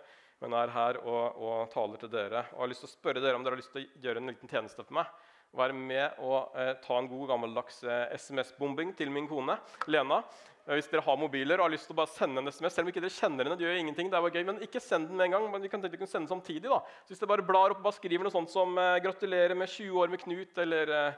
men 0.43 0.55
er 0.55 0.71
her 0.71 1.01
og, 1.03 1.41
og, 1.43 1.57
taler 1.73 1.99
til 1.99 2.13
dere. 2.13 2.45
Og 2.55 2.63
har 2.63 2.71
lyst 2.71 2.85
til 2.85 2.91
å 2.91 2.93
spørre 2.93 3.23
dere 3.23 3.39
om 3.39 3.47
dere 3.47 3.57
har 3.57 3.63
lyst 3.63 3.75
til 3.75 3.83
å 3.83 4.05
gjøre 4.05 4.23
en 4.23 4.31
liten 4.31 4.51
tjeneste 4.51 4.85
for 4.85 4.99
meg. 5.01 5.11
Være 5.57 5.73
med 5.73 6.19
og 6.21 6.53
eh, 6.61 6.75
ta 6.85 6.99
en 6.99 7.09
god, 7.09 7.29
gammeldags 7.31 7.81
eh, 7.87 8.17
SMS-bombing 8.19 8.93
til 8.99 9.11
min 9.13 9.29
kone 9.31 9.57
Lena. 9.89 10.21
Hvis 10.69 10.91
dere 10.93 11.01
har 11.01 11.17
mobiler 11.17 11.57
og 11.57 11.65
har 11.65 11.73
lyst 11.73 11.87
til 11.89 11.95
å 11.95 11.99
bare 12.03 12.13
sende 12.13 12.43
en 12.43 12.51
SMS, 12.53 12.75
selv 12.77 12.85
om 12.85 12.91
ikke 12.91 13.01
dere 13.01 13.15
kjenner 13.15 13.47
henne, 13.47 13.57
det 13.57 13.65
gjør 13.65 13.79
ingenting, 13.81 14.11
det 14.13 14.19
er 14.19 14.35
gøy, 14.35 14.43
men 14.45 14.59
ikke 14.67 14.83
send 14.85 15.09
den 15.09 15.17
med 15.17 15.31
en 15.31 15.37
gang. 15.39 15.47
men 15.49 15.63
vi 15.65 15.71
kan, 15.73 15.81
vi 15.81 15.97
kan 15.97 16.11
sende 16.11 16.29
den 16.29 16.35
samtidig 16.35 16.69
da. 16.69 16.83
Så 17.07 17.15
Hvis 17.15 17.23
dere 17.23 17.31
bare 17.31 17.47
blar 17.49 17.73
opp 17.73 17.81
og 17.81 17.87
bare 17.87 17.97
skriver 17.97 18.29
noe 18.29 18.35
sånt 18.35 18.53
som 18.53 18.77
eh, 18.77 18.99
'Gratulerer 19.01 19.57
med 19.57 19.73
20 19.73 19.97
år 19.97 20.13
med 20.13 20.21
Knut', 20.21 20.61
eller 20.61 20.93
eh, 20.93 21.15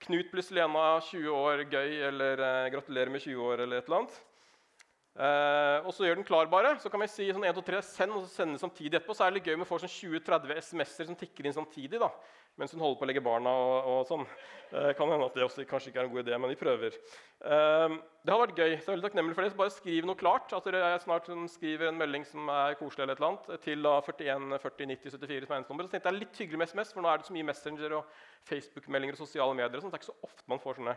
'Knut 0.00 0.32
pluss 0.32 0.48
Lena 0.50 0.86
20 1.10 1.28
år 1.28 1.66
gøy', 1.68 2.08
eller 2.08 2.40
eh, 2.40 2.70
'Gratulerer 2.72 3.12
med 3.12 3.20
20 3.20 3.36
år', 3.36 3.60
eller 3.66 3.76
et 3.76 3.84
eller 3.84 3.98
annet. 4.00 4.16
Eh, 5.16 5.86
og 5.86 5.94
så 5.96 6.04
gjør 6.04 6.20
den 6.20 6.28
klar, 6.28 6.48
bare. 6.52 6.74
Så 6.82 6.92
kan 6.92 7.00
vi 7.00 7.08
si 7.10 7.28
sånn 7.32 7.46
1, 7.48 7.56
2, 7.56 7.66
3, 7.66 7.82
send, 7.88 8.16
og 8.16 8.26
så 8.26 8.42
sende 8.42 8.60
samtidig 8.60 8.98
etterpå. 8.98 9.16
Så 9.16 9.24
er 9.24 9.32
det 9.32 9.40
litt 9.40 9.50
gøy 9.50 9.58
med 9.58 9.66
å 9.66 9.70
få 9.70 9.80
sånn 9.82 9.92
20-30 9.92 10.58
SMS-er 10.60 11.10
som 11.10 11.20
tikker 11.20 11.48
inn 11.48 11.56
samtidig. 11.56 12.02
da 12.02 12.10
mens 12.56 12.72
hun 12.72 12.80
holder 12.80 12.98
på 12.98 13.04
å 13.04 13.08
legge 13.10 13.22
barna. 13.24 13.52
og, 13.52 13.88
og 13.92 13.98
sånn. 14.08 14.24
Uh, 14.72 14.90
kan 14.98 15.10
hende 15.12 15.28
at 15.28 15.36
det 15.36 15.44
også 15.44 15.64
kanskje 15.68 15.92
ikke 15.92 16.00
er 16.02 16.08
en 16.08 16.12
god 16.14 16.22
idé, 16.24 16.38
men 16.40 16.50
vi 16.50 16.58
prøver. 16.58 16.96
Uh, 17.44 17.98
det 18.24 18.32
har 18.32 18.40
vært 18.42 18.56
gøy. 18.58 18.72
så 18.72 18.78
jeg 18.78 18.86
er 18.88 18.94
veldig 18.94 19.06
takknemlig 19.06 19.36
for 19.36 19.44
det. 19.44 19.52
Så 19.52 19.60
bare 19.60 19.74
skriv 19.74 20.08
noe 20.08 20.18
klart. 20.18 20.54
at 20.56 20.68
dere 20.68 20.96
snart 21.04 21.30
skriver 21.52 21.90
en 21.90 22.00
melding 22.00 22.26
som 22.28 22.50
er 22.52 22.78
koselig, 22.80 23.04
eller 23.04 23.16
et 23.16 23.22
eller 23.22 23.32
annet, 23.32 23.64
til 23.66 23.86
da 23.86 23.94
41 24.00 24.58
40 24.64 24.92
90 24.94 25.16
74 25.18 25.50
som 25.50 25.56
er 25.58 25.68
Så 25.68 25.94
tenkte 25.94 26.12
jeg 26.12 26.20
litt 26.20 26.42
hyggelig 26.42 26.62
med 26.62 26.72
SMS, 26.72 26.92
for 26.96 27.04
nå 27.04 27.12
er 27.12 27.20
det 27.20 27.28
så 27.28 27.36
mye 27.36 27.48
Messenger 27.52 27.98
og 28.00 28.20
Facebook-meldinger 28.50 29.18
og 29.18 29.24
sosiale 29.24 29.58
medier. 29.60 29.82
Sånn, 29.82 29.92
det 29.92 30.00
er 30.00 30.04
ikke 30.04 30.14
så 30.14 30.30
ofte 30.30 30.48
man 30.50 30.62
får 30.62 30.80
sånne 30.80 30.96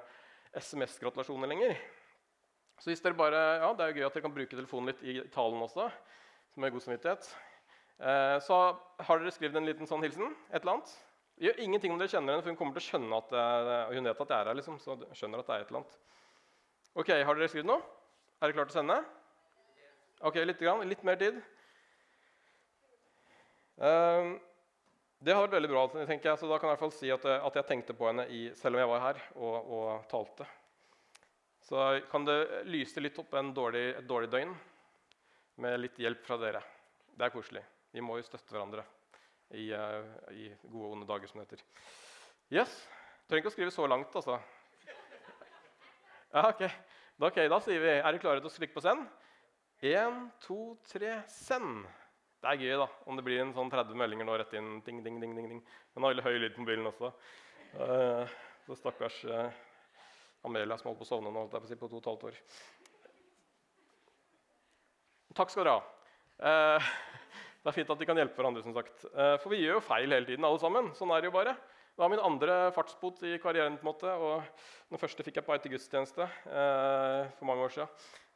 SMS-gratulasjoner 0.63 1.51
lenger. 1.51 1.75
Så 2.79 2.91
hvis 2.91 3.03
dere 3.03 3.17
bare, 3.17 3.39
ja, 3.59 3.73
Det 3.73 3.83
er 3.83 3.91
jo 3.91 3.99
gøy 3.99 4.07
at 4.07 4.13
dere 4.15 4.23
kan 4.23 4.33
bruke 4.33 4.55
telefonen 4.55 4.93
litt 4.93 5.03
i 5.03 5.19
talen 5.33 5.61
også. 5.61 5.89
med 6.55 6.71
god 6.71 6.81
samvittighet. 6.81 7.27
Eh, 7.99 8.39
så 8.39 8.55
har 8.99 9.19
dere 9.19 9.31
skrevet 9.31 9.55
en 9.55 9.65
liten 9.65 9.87
sånn 9.87 10.03
hilsen. 10.03 10.35
et 10.51 10.61
eller 10.61 10.79
annet. 10.79 10.97
Gjør 11.39 11.59
ingenting 11.63 11.91
om 11.93 11.99
dere 11.99 12.11
kjenner 12.11 12.33
henne, 12.33 12.43
for 12.43 12.51
hun 12.51 12.57
kommer 12.59 12.75
til 12.75 12.83
å 12.83 12.87
skjønne 12.89 13.19
at 13.21 13.29
uh, 13.31 13.93
hun 13.95 14.03
vet 14.03 14.21
at 14.21 14.31
jeg 14.33 14.39
er 14.39 14.49
her. 14.51 14.57
liksom, 14.59 14.79
så 14.83 14.97
skjønner 15.15 15.39
at 15.39 15.47
det 15.47 15.55
er 15.55 15.61
et 15.63 15.69
eller 15.71 15.79
annet. 15.79 15.95
Ok, 16.99 17.09
Har 17.15 17.39
dere 17.39 17.47
skrevet 17.47 17.69
noe? 17.69 17.79
Er 18.41 18.49
dere 18.49 18.57
klare 18.57 18.67
til 18.67 18.75
å 18.75 18.79
sende? 18.81 18.97
Ok, 20.19 20.35
litt, 20.43 20.59
grann, 20.59 20.83
litt 20.89 21.05
mer 21.07 21.15
tid. 21.15 21.39
Eh, 23.79 24.33
det 25.23 25.35
har 25.35 25.45
vært 25.45 25.55
veldig 25.55 25.71
bra. 25.71 25.85
tenker 25.95 26.29
jeg, 26.33 26.39
så 26.41 26.47
Da 26.51 26.59
kan 26.59 26.67
jeg 26.67 26.75
i 26.75 26.75
hvert 26.75 26.83
fall 26.83 26.97
si 26.97 27.11
at, 27.15 27.25
at 27.25 27.55
jeg 27.55 27.67
tenkte 27.71 27.95
på 27.95 28.07
henne 28.07 28.27
i, 28.27 28.49
selv 28.55 28.75
om 28.75 28.83
jeg 28.83 28.91
var 28.91 29.05
her 29.05 29.23
og, 29.35 29.55
og, 29.77 29.87
talte. 30.11 30.47
Så 31.69 32.01
kan 32.09 32.25
det 32.25 32.63
lyse 32.65 33.01
litt 33.01 33.17
opp 33.21 33.35
dårlig, 33.53 33.83
et 33.99 34.07
dårlig 34.09 34.29
døgn 34.33 34.55
med 35.61 35.75
litt 35.83 35.99
hjelp 36.01 36.23
fra 36.25 36.39
dere. 36.41 36.63
Det 37.13 37.27
er 37.27 37.33
koselig. 37.35 37.61
Vi 37.93 38.01
må 38.01 38.15
jo 38.17 38.25
støtte 38.25 38.55
hverandre 38.55 38.81
i, 39.53 39.67
uh, 39.69 40.07
i 40.33 40.47
gode 40.63 40.87
og 40.87 40.95
onde 40.95 41.05
dager, 41.05 41.29
som 41.29 41.37
det 41.37 41.45
heter. 41.45 41.61
Yes. 42.49 42.73
Trenger 43.29 43.43
ikke 43.43 43.51
å 43.51 43.53
skrive 43.53 43.75
så 43.75 43.85
langt, 43.85 44.17
altså. 44.17 44.39
Ja, 46.33 46.47
ok. 46.47 46.65
Da, 47.19 47.29
okay, 47.29 47.49
da 47.51 47.61
sier 47.61 47.81
vi 47.83 47.91
Er 47.91 48.05
dere 48.05 48.21
klare 48.23 48.41
til 48.41 48.49
å 48.49 48.55
klikke 48.55 48.77
på 48.79 48.85
send? 48.85 49.05
Én, 49.85 50.25
to, 50.41 50.73
tre, 50.89 51.19
send. 51.29 51.85
Det 52.41 52.49
er 52.49 52.65
gøy 52.65 52.77
da, 52.81 52.89
om 53.05 53.17
det 53.19 53.29
blir 53.29 53.43
en 53.43 53.53
sånn 53.53 53.69
30 53.69 53.93
meldinger 53.99 54.25
nå 54.25 54.41
rett 54.41 54.57
inn. 54.57 54.79
Ding, 54.85 55.03
ding, 55.05 55.21
ding, 55.21 55.37
ding, 55.37 55.53
ding. 55.53 55.63
Den 55.93 56.05
har 56.05 56.15
veldig 56.15 56.25
høy 56.25 56.41
lyd 56.41 56.57
på 56.57 56.65
mobilen 56.65 56.89
også. 56.89 57.13
Uh, 57.77 58.37
så 58.65 58.81
stakkars 58.81 59.21
uh, 59.29 59.49
Amelia 60.47 60.77
som 60.79 60.89
holdt 60.89 61.01
på 61.01 61.07
å 61.07 61.09
sovne 61.09 61.31
nå, 61.33 61.47
holdt 61.47 61.71
jeg 61.71 61.79
på 61.79 61.89
to 61.89 61.99
og 61.99 62.03
et 62.03 62.11
halvt 62.11 62.27
år. 62.29 62.37
Takk 65.35 65.51
skal 65.53 65.65
dere 65.65 65.77
ha. 65.77 65.81
Uh, 66.39 66.93
det 67.63 67.71
er 67.71 67.75
fint 67.75 67.91
at 67.91 67.99
de 67.99 68.07
kan 68.07 68.17
hjelpe 68.19 68.39
hverandre. 68.39 68.63
som 68.63 68.75
sagt. 68.75 69.03
Eh, 69.11 69.35
for 69.43 69.51
vi 69.51 69.59
gjør 69.61 69.77
jo 69.77 69.83
feil 69.83 70.15
hele 70.15 70.25
tiden. 70.25 70.45
alle 70.47 70.61
sammen. 70.61 70.93
Sånn 70.95 71.11
er 71.11 71.21
det 71.21 71.29
jo 71.29 71.35
bare. 71.35 71.53
Det 71.99 71.99
var 71.99 72.11
min 72.13 72.23
andre 72.23 72.53
fartsbot 72.71 73.19
i 73.27 73.37
karrieren. 73.43 73.75
på 73.77 73.83
en 73.83 73.91
måte, 73.91 74.07
og 74.07 74.43
Den 74.89 75.01
første 75.01 75.23
fikk 75.23 75.35
jeg 75.35 75.45
på 75.45 75.51
vei 75.51 75.59
til 75.59 75.73
gudstjeneste 75.73 76.23
eh, 76.23 77.27
for 77.35 77.45
mange 77.45 77.67
år 77.67 77.75
siden. 77.75 77.89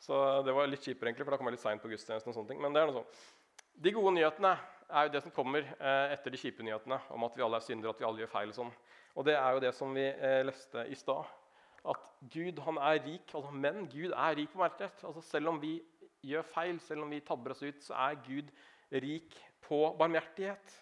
Så 0.03 0.43
det 0.43 0.53
var 0.53 0.67
litt 0.67 0.83
kjipere, 0.83 1.09
egentlig, 1.09 1.23
for 1.23 1.31
da 1.31 1.37
kom 1.39 1.47
jeg 1.47 1.55
litt 1.55 1.63
seint 1.63 1.81
på 1.81 1.87
gudstjenesten. 1.87 2.29
og 2.29 2.35
sånne 2.35 2.51
ting. 2.51 2.59
Men 2.61 2.75
det 2.75 2.81
er 2.81 2.91
noe 2.91 2.99
sånn. 2.99 3.23
De 3.87 3.93
gode 3.95 4.13
nyhetene 4.17 4.51
er 4.91 5.07
jo 5.07 5.13
det 5.15 5.23
som 5.23 5.31
kommer 5.31 5.63
eh, 5.63 6.11
etter 6.13 6.29
de 6.29 6.41
kjipe 6.41 6.63
nyhetene 6.67 6.99
om 7.15 7.23
at 7.23 7.37
vi 7.37 7.45
alle 7.47 7.57
er 7.57 7.65
syndere, 7.65 7.95
at 7.95 8.03
vi 8.03 8.05
alle 8.05 8.25
gjør 8.25 8.33
feil. 8.35 8.51
Og 8.51 8.59
sånn. 8.59 8.73
Og 9.15 9.25
det 9.25 9.37
er 9.39 9.55
jo 9.55 9.63
det 9.63 9.71
som 9.79 9.95
vi 9.95 10.05
eh, 10.11 10.43
leste 10.43 10.83
i 10.91 10.99
stad. 10.99 11.31
At 11.89 12.03
Gud 12.31 12.59
han 12.63 12.77
er 12.79 13.01
rik, 13.03 13.33
altså, 13.33 13.51
men 13.51 13.87
Gud 13.91 14.11
er 14.11 14.37
rik 14.37 14.51
på 14.51 14.59
barmhjertighet. 14.61 15.03
Altså, 15.03 15.21
selv 15.21 15.51
om 15.51 15.61
vi 15.61 15.73
gjør 16.23 16.45
feil, 16.53 16.79
selv 16.79 17.03
om 17.03 17.11
vi 17.11 17.19
tabber 17.19 17.51
oss 17.51 17.63
ut, 17.63 17.81
så 17.83 17.97
er 18.05 18.21
Gud 18.23 18.51
rik 19.03 19.35
på 19.63 19.79
barmhjertighet. 19.99 20.77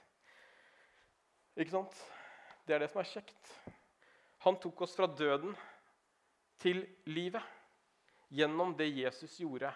Ikke 1.57 1.73
sant? 1.73 1.97
Det 2.67 2.75
er 2.75 2.83
det 2.83 2.91
som 2.91 3.01
er 3.01 3.09
kjekt. 3.09 3.55
Han 4.45 4.59
tok 4.61 4.85
oss 4.85 4.93
fra 4.97 5.09
døden 5.09 5.55
til 6.61 6.83
livet 7.09 7.41
gjennom 8.31 8.75
det 8.77 8.87
Jesus 8.93 9.33
gjorde 9.41 9.71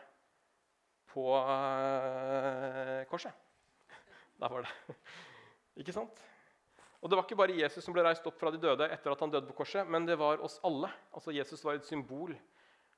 på 1.12 1.25
uh, 1.34 3.01
korset. 3.10 3.34
Der 4.39 4.51
var 4.51 4.65
det. 4.65 4.96
Ikke 5.82 5.94
sant? 5.96 6.22
Og 7.06 7.10
Det 7.12 7.20
var 7.20 7.28
ikke 7.28 7.38
bare 7.38 7.54
Jesus 7.54 7.86
som 7.86 7.94
ble 7.94 8.02
reist 8.02 8.26
opp 8.26 8.40
fra 8.42 8.50
de 8.50 8.58
døde 8.58 8.88
etter 8.90 9.14
at 9.14 9.20
han 9.22 9.30
døde 9.30 9.46
på 9.46 9.60
korset, 9.60 9.86
men 9.86 10.08
det 10.08 10.16
var 10.18 10.42
oss 10.42 10.56
alle. 10.66 10.90
Altså 11.14 11.36
Jesus 11.36 11.62
var 11.62 11.78
et 11.78 11.86
symbol. 11.86 12.34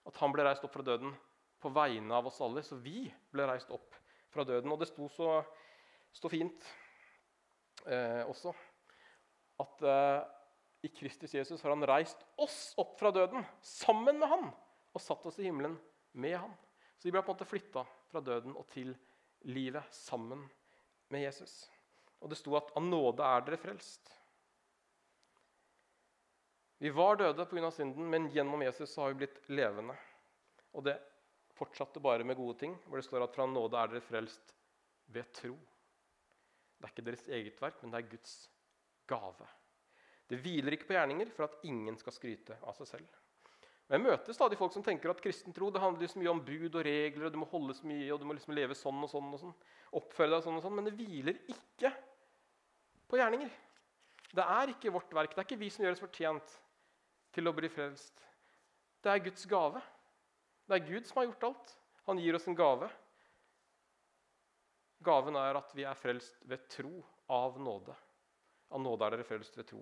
At 0.08 0.16
han 0.22 0.32
ble 0.32 0.46
reist 0.48 0.64
opp 0.64 0.72
fra 0.72 0.86
døden 0.88 1.12
på 1.60 1.72
vegne 1.76 2.16
av 2.16 2.30
oss 2.30 2.40
alle. 2.40 2.64
Så 2.64 2.80
vi 2.80 3.02
ble 3.36 3.50
reist 3.50 3.74
opp 3.76 3.98
fra 4.32 4.48
døden. 4.48 4.72
Og 4.72 4.80
det 4.80 4.88
sto 4.88 5.10
så, 5.12 5.42
så 6.16 6.32
fint 6.32 6.70
eh, 7.84 8.24
også 8.32 8.56
at 9.60 9.86
eh, 9.92 10.24
i 10.88 10.94
Kristus 10.96 11.36
Jesus 11.36 11.60
har 11.66 11.76
han 11.76 11.84
reist 11.92 12.24
oss 12.40 12.72
opp 12.80 12.96
fra 13.02 13.12
døden 13.12 13.44
sammen 13.60 14.24
med 14.24 14.32
han 14.32 14.52
og 14.96 15.04
satt 15.04 15.28
oss 15.28 15.42
i 15.42 15.50
himmelen 15.50 15.76
med 16.16 16.40
han. 16.40 16.56
Så 16.96 17.10
vi 17.10 17.18
ble 17.18 17.26
på 17.26 17.34
en 17.34 17.36
måte 17.36 17.52
flytta 17.52 17.84
fra 18.08 18.24
døden 18.24 18.56
og 18.56 18.72
til 18.72 18.96
livet 19.52 19.84
sammen 19.92 20.48
med 21.12 21.28
Jesus. 21.28 21.66
Og 22.22 22.30
det 22.30 22.38
sto 22.40 22.56
at 22.58 22.72
'av 22.76 22.84
nåde 22.84 23.24
er 23.24 23.42
dere 23.42 23.58
frelst'. 23.58 24.14
Vi 26.80 26.90
var 26.90 27.16
døde 27.16 27.46
pga. 27.46 27.72
synden, 27.72 28.10
men 28.10 28.30
gjennom 28.30 28.62
Jesus 28.62 28.96
har 28.96 29.14
vi 29.14 29.26
blitt 29.26 29.50
levende. 29.50 29.98
Og 30.74 30.84
det 30.84 31.02
fortsatte 31.58 32.00
bare 32.00 32.24
med 32.24 32.38
gode 32.38 32.60
ting, 32.60 32.76
hvor 32.86 32.98
det 32.98 33.06
står 33.06 33.24
at 33.24 33.36
'fra 33.36 33.46
nåde 33.46 33.78
er 33.78 33.88
dere 33.88 34.02
frelst 34.02 34.54
ved 35.08 35.26
tro'. 35.34 35.58
Det 36.78 36.86
er 36.86 36.94
ikke 36.94 37.06
deres 37.06 37.28
eget 37.28 37.62
verk, 37.62 37.82
men 37.82 37.92
det 37.92 38.04
er 38.04 38.10
Guds 38.10 38.50
gave. 39.08 39.48
Det 40.30 40.40
hviler 40.44 40.72
ikke 40.72 40.88
på 40.88 40.94
gjerninger 40.94 41.32
for 41.32 41.44
at 41.44 41.64
ingen 41.64 41.98
skal 41.98 42.14
skryte 42.14 42.58
av 42.62 42.76
seg 42.78 42.88
selv. 42.88 43.08
Og 43.88 43.96
Jeg 43.96 44.04
møter 44.04 44.36
stadig 44.36 44.58
folk 44.60 44.74
som 44.76 44.84
tenker 44.84 45.14
at 45.14 45.22
kristen 45.24 45.56
tro 45.56 45.70
det 45.72 45.80
handler 45.80 46.10
så 46.12 46.20
mye 46.20 46.32
om 46.34 46.42
bud 46.44 46.74
og 46.76 46.84
regler. 46.84 47.26
og 47.28 47.32
Du 47.32 47.40
må 47.40 47.48
holde 47.48 47.74
så 47.74 47.88
mye, 47.88 48.10
og 48.12 48.20
du 48.20 48.26
må 48.28 48.36
liksom 48.36 48.56
leve 48.56 48.76
sånn 48.76 49.00
og 49.00 49.10
sånn. 49.10 49.32
og 49.34 49.40
sånn, 49.40 49.56
Oppføre 49.96 50.34
deg 50.36 50.44
sånn 50.44 50.60
og 50.60 50.66
sånn. 50.66 50.76
Men 50.76 50.90
det 50.90 50.96
hviler 50.98 51.40
ikke 51.48 51.94
på 53.08 53.20
gjerninger. 53.22 53.54
Det 54.36 54.44
er 54.44 54.74
ikke 54.74 54.92
vårt 54.92 55.14
verk. 55.16 55.32
Det 55.32 55.40
er 55.40 55.48
ikke 55.48 55.62
vi 55.64 55.70
som 55.72 55.86
gjør 55.86 55.96
oss 55.96 56.04
fortjent 56.04 56.58
til 57.32 57.48
å 57.48 57.56
bli 57.56 57.70
frelst. 57.72 58.20
Det 59.02 59.14
er 59.14 59.24
Guds 59.24 59.48
gave. 59.48 59.82
Det 60.68 60.76
er 60.76 60.88
Gud 60.90 61.08
som 61.08 61.22
har 61.22 61.30
gjort 61.30 61.48
alt. 61.48 61.76
Han 62.10 62.20
gir 62.20 62.36
oss 62.36 62.48
en 62.52 62.60
gave. 62.60 62.90
Gaven 65.08 65.40
er 65.40 65.62
at 65.62 65.72
vi 65.78 65.86
er 65.88 65.96
frelst 65.96 66.42
ved 66.44 66.68
tro 66.74 67.00
av 67.32 67.56
nåde. 67.62 67.96
Av 68.74 68.82
nåde 68.84 69.08
er 69.08 69.16
dere 69.16 69.28
frelst 69.28 69.56
ved 69.56 69.68
tro. 69.70 69.80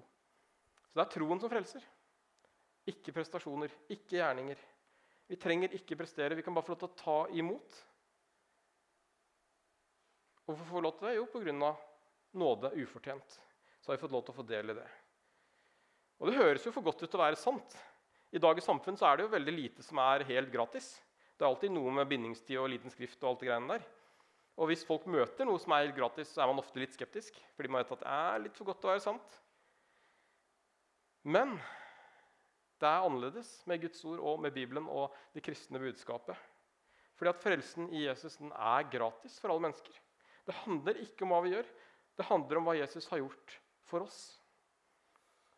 Så 0.91 0.99
det 0.99 1.05
er 1.07 1.13
troen 1.15 1.41
som 1.41 1.49
frelser. 1.49 1.81
Ikke 2.89 3.13
prestasjoner, 3.15 3.73
ikke 3.89 4.19
gjerninger. 4.19 4.59
Vi 5.25 5.37
trenger 5.41 5.73
ikke 5.73 5.97
prestere. 5.97 6.37
Vi 6.37 6.43
kan 6.45 6.53
bare 6.53 6.67
få 6.67 6.75
lov 6.75 6.83
til 6.83 6.91
å 6.91 6.99
ta 6.99 7.17
imot. 7.33 7.79
Hvorfor 10.45 10.69
får 10.69 10.77
vi 10.77 10.85
lov 10.85 10.93
til 10.99 11.07
det? 11.09 11.15
Jo, 11.17 11.25
pga 11.33 11.73
nåde 12.35 12.71
ufortjent. 12.83 13.39
Så 13.81 13.91
har 13.91 13.97
vi 13.97 14.03
fått 14.03 14.13
lov 14.13 14.25
til 14.25 14.35
å 14.35 14.37
få 14.37 14.45
del 14.45 14.73
i 14.73 14.77
det. 14.77 14.85
Og 16.19 16.29
det 16.29 16.37
høres 16.37 16.65
jo 16.65 16.73
for 16.75 16.85
godt 16.85 17.01
ut 17.01 17.09
til 17.09 17.19
å 17.19 17.23
være 17.23 17.39
sant. 17.39 17.75
I 18.35 18.41
dagens 18.41 18.67
samfunn 18.67 18.97
så 18.99 19.07
er 19.07 19.17
det 19.17 19.25
jo 19.25 19.33
veldig 19.33 19.53
lite 19.55 19.83
som 19.85 19.99
er 20.03 20.25
helt 20.27 20.51
gratis. 20.53 20.95
Det 21.35 21.43
er 21.43 21.49
alltid 21.49 21.73
noe 21.75 21.93
med 21.95 22.09
bindingstid 22.09 22.59
og 22.59 22.69
liten 22.71 22.93
skrift 22.93 23.21
og 23.23 23.31
alt 23.31 23.41
det 23.43 23.49
greiene 23.49 23.77
der. 23.77 23.87
Og 24.55 24.69
hvis 24.69 24.85
folk 24.87 25.07
møter 25.11 25.47
noe 25.47 25.59
som 25.59 25.73
er 25.75 25.87
helt 25.87 25.97
gratis, 25.97 26.29
så 26.31 26.43
er 26.43 26.51
man 26.51 26.61
ofte 26.61 26.79
litt 26.79 26.95
skeptisk. 26.95 27.35
Fordi 27.57 27.71
man 27.71 27.83
vet 27.83 27.95
at 27.97 28.03
det 28.03 28.13
er 28.13 28.43
litt 28.45 28.59
for 28.59 28.69
godt 28.69 28.79
til 28.83 28.91
å 28.91 28.93
være 28.93 29.03
sant. 29.03 29.39
Men 31.25 31.57
det 32.81 32.89
er 32.89 33.05
annerledes 33.07 33.49
med 33.69 33.81
Guds 33.85 34.03
ord 34.07 34.19
og 34.19 34.41
med 34.43 34.53
Bibelen 34.55 34.87
og 34.91 35.13
det 35.35 35.43
kristne 35.45 35.79
budskapet. 35.79 36.35
Fordi 37.15 37.31
at 37.31 37.43
frelsen 37.43 37.89
i 37.95 38.05
Jesus 38.05 38.35
den 38.41 38.51
er 38.51 38.87
gratis 38.91 39.37
for 39.39 39.53
alle 39.53 39.67
mennesker. 39.67 39.99
Det 40.45 40.57
handler 40.65 40.99
ikke 41.03 41.25
om 41.25 41.31
hva 41.33 41.43
vi 41.45 41.53
gjør, 41.55 41.69
det 42.15 42.27
handler 42.27 42.59
om 42.59 42.67
hva 42.67 42.75
Jesus 42.77 43.07
har 43.11 43.21
gjort 43.23 43.59
for 43.87 44.05
oss. 44.05 44.19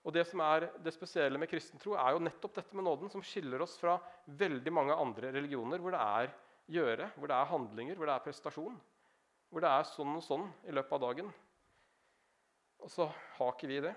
Og 0.08 0.14
Det 0.16 0.24
som 0.30 0.40
er 0.40 0.70
det 0.80 0.94
spesielle 0.96 1.40
med 1.42 1.50
kristen 1.52 1.82
tro, 1.82 1.98
er 2.00 2.14
jo 2.16 2.22
nettopp 2.24 2.54
dette 2.56 2.78
med 2.78 2.86
nåden, 2.88 3.10
som 3.12 3.24
skiller 3.26 3.62
oss 3.62 3.76
fra 3.80 3.98
veldig 4.40 4.72
mange 4.72 4.96
andre 4.96 5.34
religioner 5.36 5.82
hvor 5.84 5.92
det 5.92 6.00
er 6.00 6.30
gjøre, 6.72 7.10
hvor 7.18 7.28
det 7.28 7.36
er 7.36 7.50
handlinger, 7.52 7.98
hvor 8.00 8.08
det 8.08 8.16
er 8.16 8.24
prestasjon. 8.24 8.78
Hvor 9.52 9.64
det 9.64 9.72
er 9.72 9.88
sånn 9.88 10.16
og 10.16 10.24
sånn 10.24 10.48
i 10.68 10.76
løpet 10.76 10.96
av 10.96 11.04
dagen. 11.04 11.34
Og 12.84 12.92
så 12.92 13.08
har 13.38 13.54
ikke 13.54 13.70
vi 13.72 13.82
det. 13.84 13.94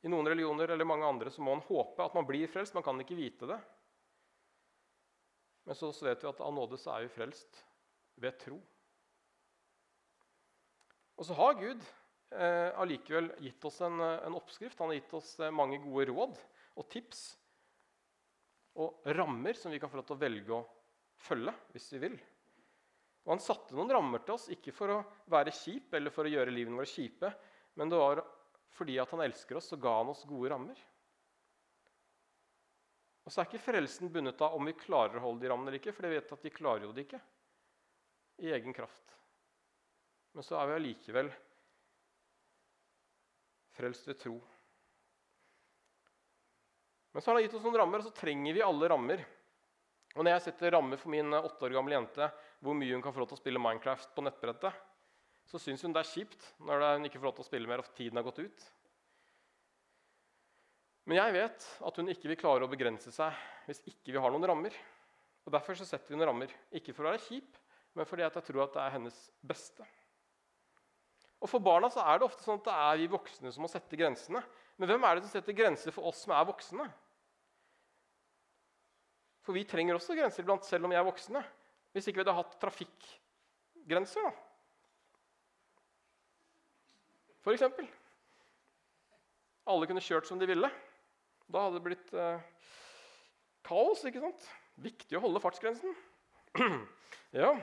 I 0.00 0.08
noen 0.08 0.28
religioner 0.30 0.72
eller 0.72 0.88
mange 0.88 1.08
andre 1.08 1.32
så 1.32 1.42
må 1.44 1.54
man 1.54 1.66
håpe 1.66 2.04
at 2.04 2.14
man 2.16 2.26
blir 2.28 2.48
frelst. 2.48 2.74
Man 2.76 2.84
kan 2.86 3.00
ikke 3.02 3.18
vite 3.18 3.48
det. 3.50 3.58
Men 5.68 5.76
så 5.76 5.90
vet 5.92 6.22
vi 6.24 6.30
at 6.30 6.40
av 6.40 6.54
nåde 6.56 6.78
så 6.80 6.94
er 6.94 7.04
vi 7.04 7.12
frelst 7.12 7.60
ved 8.20 8.38
tro. 8.40 8.56
Og 11.20 11.26
så 11.28 11.36
har 11.36 11.58
Gud 11.60 11.84
eh, 12.32 12.70
allikevel 12.80 13.28
gitt 13.44 13.64
oss 13.68 13.82
en, 13.84 14.00
eh, 14.00 14.22
en, 14.24 14.38
oppskrift. 14.38 14.78
Han 14.80 14.88
har 14.88 15.00
gitt 15.02 15.14
oss 15.18 15.34
eh, 15.40 15.52
mange 15.52 15.82
gode 15.84 16.08
råd 16.08 16.40
og 16.80 16.88
tips 16.88 17.24
og 18.80 19.04
rammer 19.18 19.58
som 19.58 19.72
vi 19.74 19.80
kan 19.82 19.90
få 19.92 20.00
lov 20.00 20.06
til 20.08 20.16
å 20.16 20.22
velge 20.22 20.56
å 20.56 20.64
følge 21.20 21.52
hvis 21.74 21.90
vi 21.92 22.04
vil. 22.06 22.18
Og 23.26 23.34
Han 23.34 23.42
satte 23.44 23.76
noen 23.76 23.92
rammer 23.92 24.22
til 24.24 24.38
oss, 24.38 24.48
ikke 24.48 24.72
for 24.72 24.94
å 24.94 25.00
være 25.30 25.52
kjip 25.52 25.92
eller 25.98 26.14
for 26.14 26.24
å 26.24 26.32
gjøre 26.32 26.54
livene 26.54 26.80
våre 26.80 26.88
kjipe, 26.88 27.28
men 27.76 27.92
det 27.92 27.98
var 28.00 28.22
fordi 28.80 28.96
at 29.02 29.10
han 29.12 29.20
elsker 29.26 29.58
oss, 29.60 29.68
så 29.68 29.76
ga 29.76 29.92
han 29.98 30.08
oss 30.08 30.24
gode 30.24 30.48
rammer. 30.54 30.78
Og 33.28 33.32
så 33.32 33.42
er 33.42 33.50
ikke 33.50 33.60
frelsen 33.60 34.08
bundet 34.08 34.40
av 34.40 34.56
om 34.56 34.64
vi 34.64 34.72
klarer 34.80 35.20
å 35.20 35.26
holde 35.26 35.44
de 35.44 35.50
rammene 35.52 35.68
eller 35.68 35.82
ikke, 35.82 35.92
for 35.92 36.06
de 36.06 36.14
vet 36.14 36.32
at 36.32 36.46
vi 36.46 36.52
klarer 36.54 36.86
jo 36.86 36.94
det 36.96 37.04
ikke 37.04 37.20
i 38.40 38.54
egen 38.56 38.72
kraft. 38.74 39.12
Men 40.32 40.46
så 40.46 40.56
er 40.56 40.70
vi 40.70 40.78
allikevel 40.78 41.28
frelst 43.76 44.08
ved 44.08 44.18
tro. 44.22 44.38
Men 47.12 47.20
så 47.20 47.30
har 47.30 47.38
han 47.38 47.44
gitt 47.44 47.58
oss 47.58 47.66
noen 47.66 47.80
rammer, 47.82 48.00
og 48.00 48.08
så 48.08 48.16
trenger 48.16 48.56
vi 48.56 48.64
alle 48.64 48.88
rammer. 48.88 49.24
Og 50.16 50.24
når 50.24 50.38
jeg 50.38 50.46
setter 50.48 50.72
rammer 50.74 50.98
for 50.98 51.12
min 51.12 51.36
åtte 51.36 51.66
år 51.68 51.76
gamle 51.76 51.98
jente 51.98 52.30
hvor 52.64 52.76
mye 52.76 52.94
hun 52.96 53.02
kan 53.04 53.12
få 53.14 53.22
lov 53.22 53.30
til 53.30 53.38
å 53.38 53.42
spille 53.42 53.62
Minecraft 53.62 54.14
på 54.14 54.24
nettbrettet, 54.24 54.86
så 55.50 55.58
syns 55.58 55.82
hun 55.82 55.94
det 55.94 56.04
er 56.04 56.12
kjipt 56.12 56.44
når 56.62 56.84
hun 56.84 57.08
ikke 57.08 57.18
får 57.18 57.26
lov 57.26 57.38
til 57.38 57.44
å 57.44 57.48
spille 57.48 57.70
mer 57.70 57.82
og 57.82 57.90
tiden 57.96 58.20
har 58.20 58.26
gått 58.26 58.38
ut. 58.44 58.66
Men 61.10 61.18
jeg 61.18 61.34
vet 61.34 61.64
at 61.88 61.96
hun 61.98 62.10
ikke 62.12 62.30
vil 62.30 62.38
klare 62.38 62.66
å 62.66 62.70
begrense 62.70 63.10
seg 63.10 63.38
hvis 63.66 63.82
ikke 63.90 64.14
vi 64.14 64.20
har 64.22 64.30
noen 64.30 64.46
rammer. 64.46 64.76
Og 65.42 65.50
Derfor 65.54 65.74
så 65.74 65.88
setter 65.88 66.12
vi 66.12 66.18
noen 66.20 66.28
rammer. 66.30 66.52
Ikke 66.76 66.94
for 66.94 67.02
å 67.02 67.10
være 67.10 67.24
kjip, 67.24 67.56
men 67.98 68.06
fordi 68.06 68.22
jeg 68.22 68.44
tror 68.46 68.62
at 68.66 68.76
det 68.76 68.84
er 68.84 68.94
hennes 68.94 69.18
beste. 69.42 69.86
Og 71.40 71.48
For 71.50 71.64
barna 71.64 71.88
så 71.90 72.04
er 72.04 72.20
det 72.20 72.28
ofte 72.28 72.44
sånn 72.44 72.60
at 72.60 72.68
det 72.68 72.76
er 72.84 72.98
vi 73.00 73.08
voksne 73.10 73.50
som 73.50 73.64
må 73.64 73.70
sette 73.72 73.98
grensene. 73.98 74.42
Men 74.78 74.90
hvem 74.92 75.06
er 75.08 75.16
det 75.16 75.24
som 75.24 75.32
setter 75.32 75.56
grenser 75.56 75.94
for 75.96 76.10
oss 76.12 76.20
som 76.26 76.34
er 76.36 76.46
voksne? 76.46 76.86
For 79.40 79.56
vi 79.56 79.64
trenger 79.66 79.96
også 79.96 80.14
grenser 80.14 80.44
iblant, 80.44 80.68
selv 80.68 80.86
om 80.86 80.92
vi 80.92 81.00
er 81.00 81.06
voksne. 81.08 81.42
Hvis 81.96 82.06
ikke 82.06 82.20
vi 82.20 82.26
hadde 82.26 82.36
hatt 82.36 82.54
trafikkgrenser, 82.60 84.28
da. 84.28 84.49
Eksempel. 87.48 87.88
Alle 89.70 89.88
kunne 89.88 90.02
kjørt 90.04 90.28
som 90.28 90.40
de 90.40 90.48
ville. 90.50 90.68
Da 91.50 91.64
hadde 91.64 91.78
det 91.78 91.84
blitt 91.86 92.12
eh, 92.14 92.42
kaos, 93.66 94.04
ikke 94.06 94.22
sant? 94.22 94.46
Viktig 94.80 95.18
å 95.18 95.22
holde 95.24 95.42
fartsgrensen. 95.42 95.94
ja. 97.40 97.54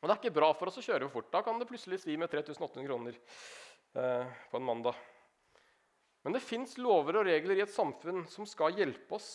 Og 0.00 0.06
det 0.06 0.12
er 0.12 0.20
ikke 0.20 0.36
bra 0.38 0.52
for 0.56 0.70
oss 0.70 0.78
å 0.80 0.84
kjøre 0.84 1.08
for 1.08 1.18
fort. 1.18 1.32
Da 1.34 1.42
kan 1.44 1.60
det 1.60 1.68
plutselig 1.68 2.00
svi 2.02 2.16
med 2.20 2.30
3800 2.32 2.86
kroner 2.86 3.18
eh, 3.18 4.38
på 4.50 4.60
en 4.60 4.68
mandag. 4.68 4.98
Men 6.26 6.34
det 6.34 6.44
fins 6.44 6.76
lover 6.82 7.20
og 7.20 7.28
regler 7.28 7.60
i 7.60 7.64
et 7.66 7.72
samfunn 7.74 8.24
som 8.30 8.48
skal 8.48 8.76
hjelpe 8.76 9.18
oss. 9.18 9.30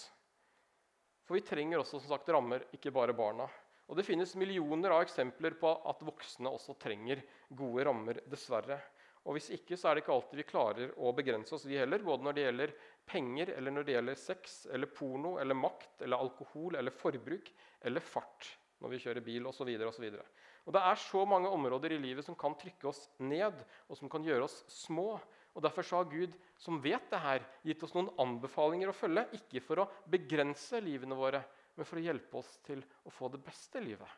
For 1.27 1.38
vi 1.38 1.46
trenger 1.46 1.79
også 1.79 2.01
som 2.01 2.12
sagt, 2.12 2.29
rammer, 2.34 2.65
ikke 2.75 2.93
bare 2.93 3.15
barna. 3.15 3.46
Og 3.91 3.98
det 4.00 4.05
finnes 4.08 4.34
millioner 4.39 4.93
av 4.96 5.03
eksempler 5.05 5.55
på 5.60 5.72
at 5.91 6.01
voksne 6.03 6.51
også 6.51 6.77
trenger 6.79 7.22
gode 7.48 7.86
rammer, 7.88 8.20
dessverre. 8.31 8.79
Og 9.22 9.38
hvis 9.38 9.51
ikke, 9.54 9.78
så 9.78 9.90
er 9.90 9.98
det 9.98 10.04
ikke 10.04 10.16
alltid 10.16 10.40
vi 10.40 10.48
klarer 10.50 10.94
å 10.98 11.12
begrense 11.13 11.54
oss, 11.54 11.68
vi 11.70 11.78
heller. 11.78 12.01
Både 12.06 12.25
når 12.25 12.38
det 12.38 12.46
gjelder 12.48 12.74
penger, 13.06 13.51
eller 13.58 13.75
når 13.75 13.86
det 13.86 13.96
gjelder 13.98 14.18
sex, 14.18 14.56
eller 14.74 14.90
porno, 14.90 15.36
eller 15.42 15.58
makt, 15.58 16.01
eller 16.01 16.24
alkohol, 16.25 16.80
eller 16.80 16.96
forbruk, 16.96 17.51
eller 17.86 18.04
fart 18.04 18.50
når 18.82 18.96
vi 18.96 19.01
kjører 19.04 19.25
bil, 19.25 19.46
osv. 19.46 19.70
Det 19.70 20.82
er 20.82 21.01
så 21.04 21.22
mange 21.30 21.51
områder 21.54 21.94
i 21.94 22.01
livet 22.01 22.25
som 22.25 22.38
kan 22.38 22.56
trykke 22.58 22.90
oss 22.90 23.04
ned, 23.22 23.62
og 23.90 24.00
som 24.00 24.10
kan 24.10 24.25
gjøre 24.25 24.48
oss 24.48 24.63
små. 24.74 25.13
Og 25.54 25.62
Derfor 25.62 25.86
har 26.00 26.10
Gud, 26.10 26.34
som 26.58 26.80
vet 26.82 27.06
det 27.12 27.22
her, 27.22 27.46
gitt 27.68 27.84
oss 27.86 27.94
noen 27.94 28.10
anbefalinger 28.22 28.90
å 28.90 28.96
følge. 28.96 29.28
Ikke 29.38 29.62
for 29.62 29.84
å 29.84 29.90
begrense 30.10 30.82
livene 30.82 31.18
våre, 31.18 31.44
men 31.78 31.88
for 31.88 32.01
å 32.01 32.06
hjelpe 32.06 32.42
oss 32.42 32.56
til 32.66 32.82
å 33.06 33.13
få 33.13 33.30
det 33.34 33.42
beste 33.46 33.84
livet. 33.84 34.10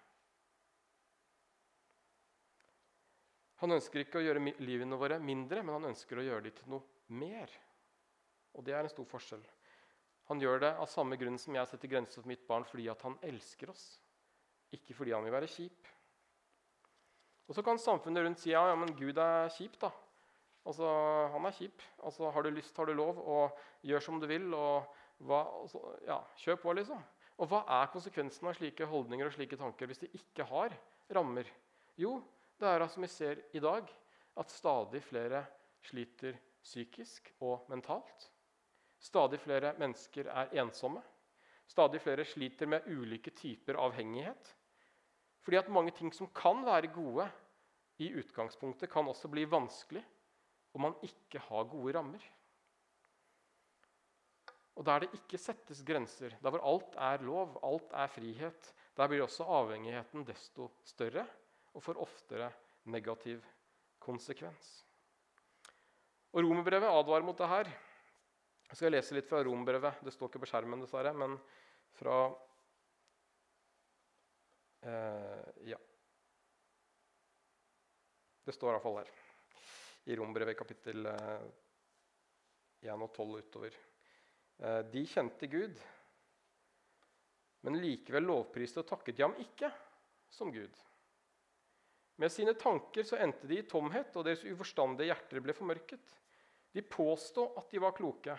Han 3.61 3.75
ønsker 3.75 4.03
ikke 4.03 4.19
å 4.19 4.23
gjøre 4.25 4.41
livene 4.63 4.97
våre 4.99 5.19
mindre, 5.21 5.61
men 5.63 5.77
han 5.77 5.91
ønsker 5.91 6.19
å 6.19 6.25
gjøre 6.25 6.47
dem 6.47 6.55
til 6.57 6.71
noe 6.73 7.17
mer. 7.19 7.51
Og 8.53 8.65
det 8.65 8.73
er 8.75 8.85
en 8.85 8.91
stor 8.91 9.07
forskjell. 9.09 9.43
Han 10.31 10.39
gjør 10.41 10.61
det 10.63 10.71
av 10.79 10.89
samme 10.91 11.17
grunn 11.19 11.37
som 11.41 11.55
jeg 11.55 11.69
setter 11.69 11.91
grenser 11.91 12.21
for 12.21 12.31
mitt 12.31 12.45
barn, 12.47 12.65
fordi 12.67 12.87
han 12.87 13.17
elsker 13.27 13.71
oss. 13.73 13.83
Ikke 14.73 14.95
fordi 14.97 15.13
han 15.13 15.25
vil 15.25 15.35
være 15.35 15.51
kjip. 15.51 15.89
Og 17.47 17.55
Så 17.55 17.63
kan 17.65 17.77
samfunnet 17.81 18.23
rundt 18.23 18.39
si 18.39 18.53
ja, 18.53 18.63
ja, 18.69 18.75
men 18.79 18.95
Gud 18.95 19.17
er 19.19 19.51
kjip. 19.51 19.75
da. 19.81 19.91
Altså, 20.65 20.87
Han 21.33 21.45
er 21.45 21.51
kjip. 21.51 21.81
Altså, 22.03 22.31
Har 22.31 22.43
du 22.43 22.49
lyst, 22.49 22.77
har 22.77 22.85
du 22.85 22.93
lov, 22.93 23.19
og 23.19 23.57
gjør 23.83 23.99
som 24.01 24.19
du 24.19 24.27
vil. 24.27 24.53
og 24.53 24.87
hva, 25.19 25.43
altså, 25.61 25.79
ja, 26.07 26.21
Kjør 26.37 26.61
på, 26.61 26.73
liksom. 26.73 27.03
Og 27.39 27.49
hva 27.49 27.63
er 27.81 27.91
konsekvensen 27.91 28.47
av 28.47 28.55
slike 28.55 28.85
holdninger 28.85 29.27
og 29.27 29.33
slike 29.33 29.57
tanker 29.57 29.89
hvis 29.89 30.03
de 30.03 30.09
ikke 30.13 30.45
har 30.45 30.73
rammer? 31.11 31.47
Jo, 31.97 32.21
det 32.59 32.69
er 32.69 32.87
som 32.87 33.03
vi 33.03 33.09
ser 33.11 33.41
i 33.53 33.61
dag, 33.63 33.87
at 34.37 34.51
stadig 34.51 35.01
flere 35.03 35.43
sliter 35.83 36.37
psykisk 36.63 37.33
og 37.43 37.65
mentalt. 37.69 38.29
Stadig 39.03 39.39
flere 39.43 39.73
mennesker 39.79 40.29
er 40.31 40.53
ensomme. 40.61 41.01
Stadig 41.67 42.01
flere 42.01 42.25
sliter 42.25 42.69
med 42.69 42.87
ulike 42.87 43.33
typer 43.35 43.79
avhengighet. 43.79 44.55
Fordi 45.43 45.59
at 45.59 45.71
mange 45.71 45.91
ting 45.91 46.13
som 46.15 46.29
kan 46.31 46.63
være 46.65 46.91
gode 46.93 47.27
i 47.99 48.13
utgangspunktet, 48.15 48.89
kan 48.89 49.07
også 49.07 49.27
bli 49.27 49.43
vanskelig 49.49 50.03
om 50.73 50.87
man 50.87 50.95
ikke 51.05 51.39
har 51.39 51.67
gode 51.69 51.93
rammer. 51.97 52.23
Og 54.73 54.85
der 54.85 55.03
det 55.03 55.13
ikke 55.13 55.37
settes 55.37 55.83
grenser, 55.85 56.33
der 56.41 56.49
hvor 56.49 56.63
alt 56.65 56.95
er 56.97 57.21
lov, 57.21 57.59
alt 57.63 57.91
er 57.93 58.07
frihet, 58.09 58.73
der 58.97 59.07
blir 59.07 59.21
også 59.21 59.45
avhengigheten 59.45 60.25
desto 60.25 60.71
større 60.83 61.27
og 61.73 61.83
får 61.83 61.99
oftere 62.01 62.49
negativ 62.93 63.43
konsekvens. 64.03 64.71
Og 66.33 66.43
Romerbrevet 66.45 66.89
advarer 66.89 67.25
mot 67.25 67.37
det 67.37 67.49
her. 67.49 67.69
Jeg 68.69 68.79
skal 68.79 68.93
lese 68.95 69.15
litt 69.17 69.29
fra 69.29 69.43
Romerbrevet. 69.45 70.01
Det 70.01 70.13
står 70.13 70.31
ikke 70.31 70.43
på 70.43 70.49
skjermen, 70.49 70.81
dessverre, 70.81 71.13
men 71.13 71.37
fra 71.97 72.19
eh, 74.81 75.67
Ja. 75.69 75.81
Det 78.43 78.51
står 78.51 78.73
iallfall 78.73 78.97
her 78.99 79.11
i 80.11 80.15
Romerbrevet 80.19 80.57
kapittel 80.59 81.05
eh, 81.07 81.45
1 82.83 83.05
og 83.05 83.13
12 83.15 83.37
utover. 83.39 83.77
Eh, 84.59 84.79
de 84.91 85.05
kjente 85.07 85.47
Gud, 85.47 85.79
men 87.63 87.79
likevel 87.79 88.27
lovpriste 88.27 88.81
og 88.81 88.89
takket 88.89 89.15
de 89.15 89.23
ham 89.23 89.37
ikke 89.39 89.69
som 90.33 90.51
Gud. 90.51 90.75
Med 92.23 92.31
sine 92.31 92.53
tanker 92.55 93.03
så 93.03 93.17
endte 93.19 93.49
de 93.49 93.57
i 93.59 93.65
tomhet, 93.67 94.13
og 94.15 94.23
deres 94.23 94.45
uforstandige 94.47 95.09
hjerter 95.09 95.41
ble 95.43 95.51
formørket. 95.57 96.11
De 96.71 96.79
påstod 96.87 97.57
at 97.59 97.73
de 97.73 97.81
var 97.83 97.91
kloke, 97.97 98.37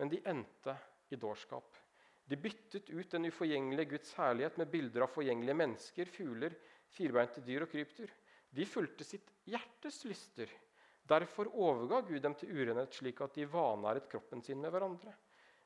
men 0.00 0.08
de 0.08 0.22
endte 0.32 0.72
i 1.12 1.18
dårskap. 1.20 1.76
De 2.24 2.38
byttet 2.40 2.88
ut 2.88 3.10
den 3.12 3.28
uforgjengelige 3.28 3.90
Guds 3.90 4.14
herlighet 4.16 4.56
med 4.56 4.70
bilder 4.72 5.04
av 5.04 5.12
forgjengelige 5.12 5.56
mennesker, 5.60 6.08
fugler, 6.08 6.56
firbeinte 6.96 7.44
dyr 7.44 7.66
og 7.66 7.70
krypdyr. 7.74 8.14
De 8.48 8.64
fulgte 8.64 9.04
sitt 9.04 9.28
hjertes 9.44 10.00
lyster. 10.08 10.48
Derfor 11.12 11.52
overga 11.52 12.00
Gud 12.08 12.24
dem 12.24 12.38
til 12.40 12.54
urenhet, 12.56 12.96
slik 12.96 13.20
at 13.20 13.36
de 13.36 13.44
vanæret 13.44 14.08
kroppen 14.08 14.40
sin 14.40 14.64
med 14.64 14.72
hverandre. 14.72 15.12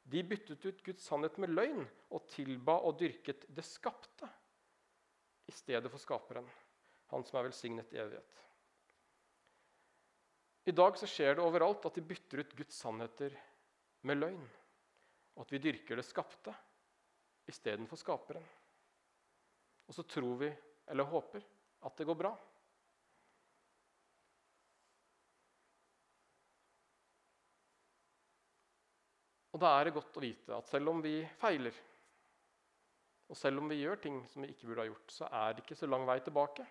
De 0.03 0.27
byttet 0.27 0.67
ut 0.67 0.83
Guds 0.83 1.07
sannhet 1.07 1.39
med 1.39 1.55
løgn 1.55 1.87
og 2.11 2.27
tilba 2.35 2.81
og 2.83 2.99
dyrket 2.99 3.47
det 3.55 3.69
skapte 3.71 4.27
i 5.47 5.55
stedet 5.55 5.91
for 5.95 6.03
Skaperen, 6.03 6.51
han 7.13 7.25
som 7.29 7.39
er 7.39 7.49
velsignet 7.51 7.93
i 7.93 8.01
evighet. 8.01 8.43
I 10.65 10.75
dag 10.75 10.99
så 10.99 11.09
skjer 11.11 11.37
det 11.37 11.45
overalt 11.45 11.85
at 11.89 11.97
de 11.99 12.05
bytter 12.07 12.45
ut 12.45 12.55
Guds 12.57 12.77
sannheter 12.79 13.35
med 14.07 14.21
løgn. 14.21 14.45
Og 15.35 15.45
at 15.45 15.53
vi 15.53 15.61
dyrker 15.65 15.99
det 15.99 16.07
skapte 16.07 16.55
istedenfor 17.51 17.99
skaperen. 17.99 18.45
Og 19.89 19.97
så 19.97 20.05
tror 20.07 20.37
vi, 20.45 20.51
eller 20.93 21.09
håper, 21.09 21.43
at 21.83 21.97
det 21.99 22.07
går 22.07 22.19
bra. 22.21 22.33
Og 29.53 29.61
da 29.61 29.73
er 29.77 29.89
det 29.89 29.97
godt 29.99 30.17
å 30.17 30.23
vite 30.23 30.55
at 30.57 30.71
selv 30.71 30.95
om 30.95 31.03
vi 31.05 31.19
feiler, 31.41 31.75
og 33.29 33.37
selv 33.37 33.61
om 33.61 33.69
vi 33.69 33.83
gjør 33.83 34.01
ting 34.01 34.23
som 34.31 34.45
vi 34.45 34.53
ikke 34.53 34.71
burde 34.71 34.85
ha 34.85 34.89
gjort, 34.89 35.13
så 35.13 35.29
er 35.29 35.53
det 35.53 35.65
ikke 35.65 35.77
så 35.83 35.89
lang 35.91 36.07
vei 36.09 36.19
tilbake. 36.25 36.65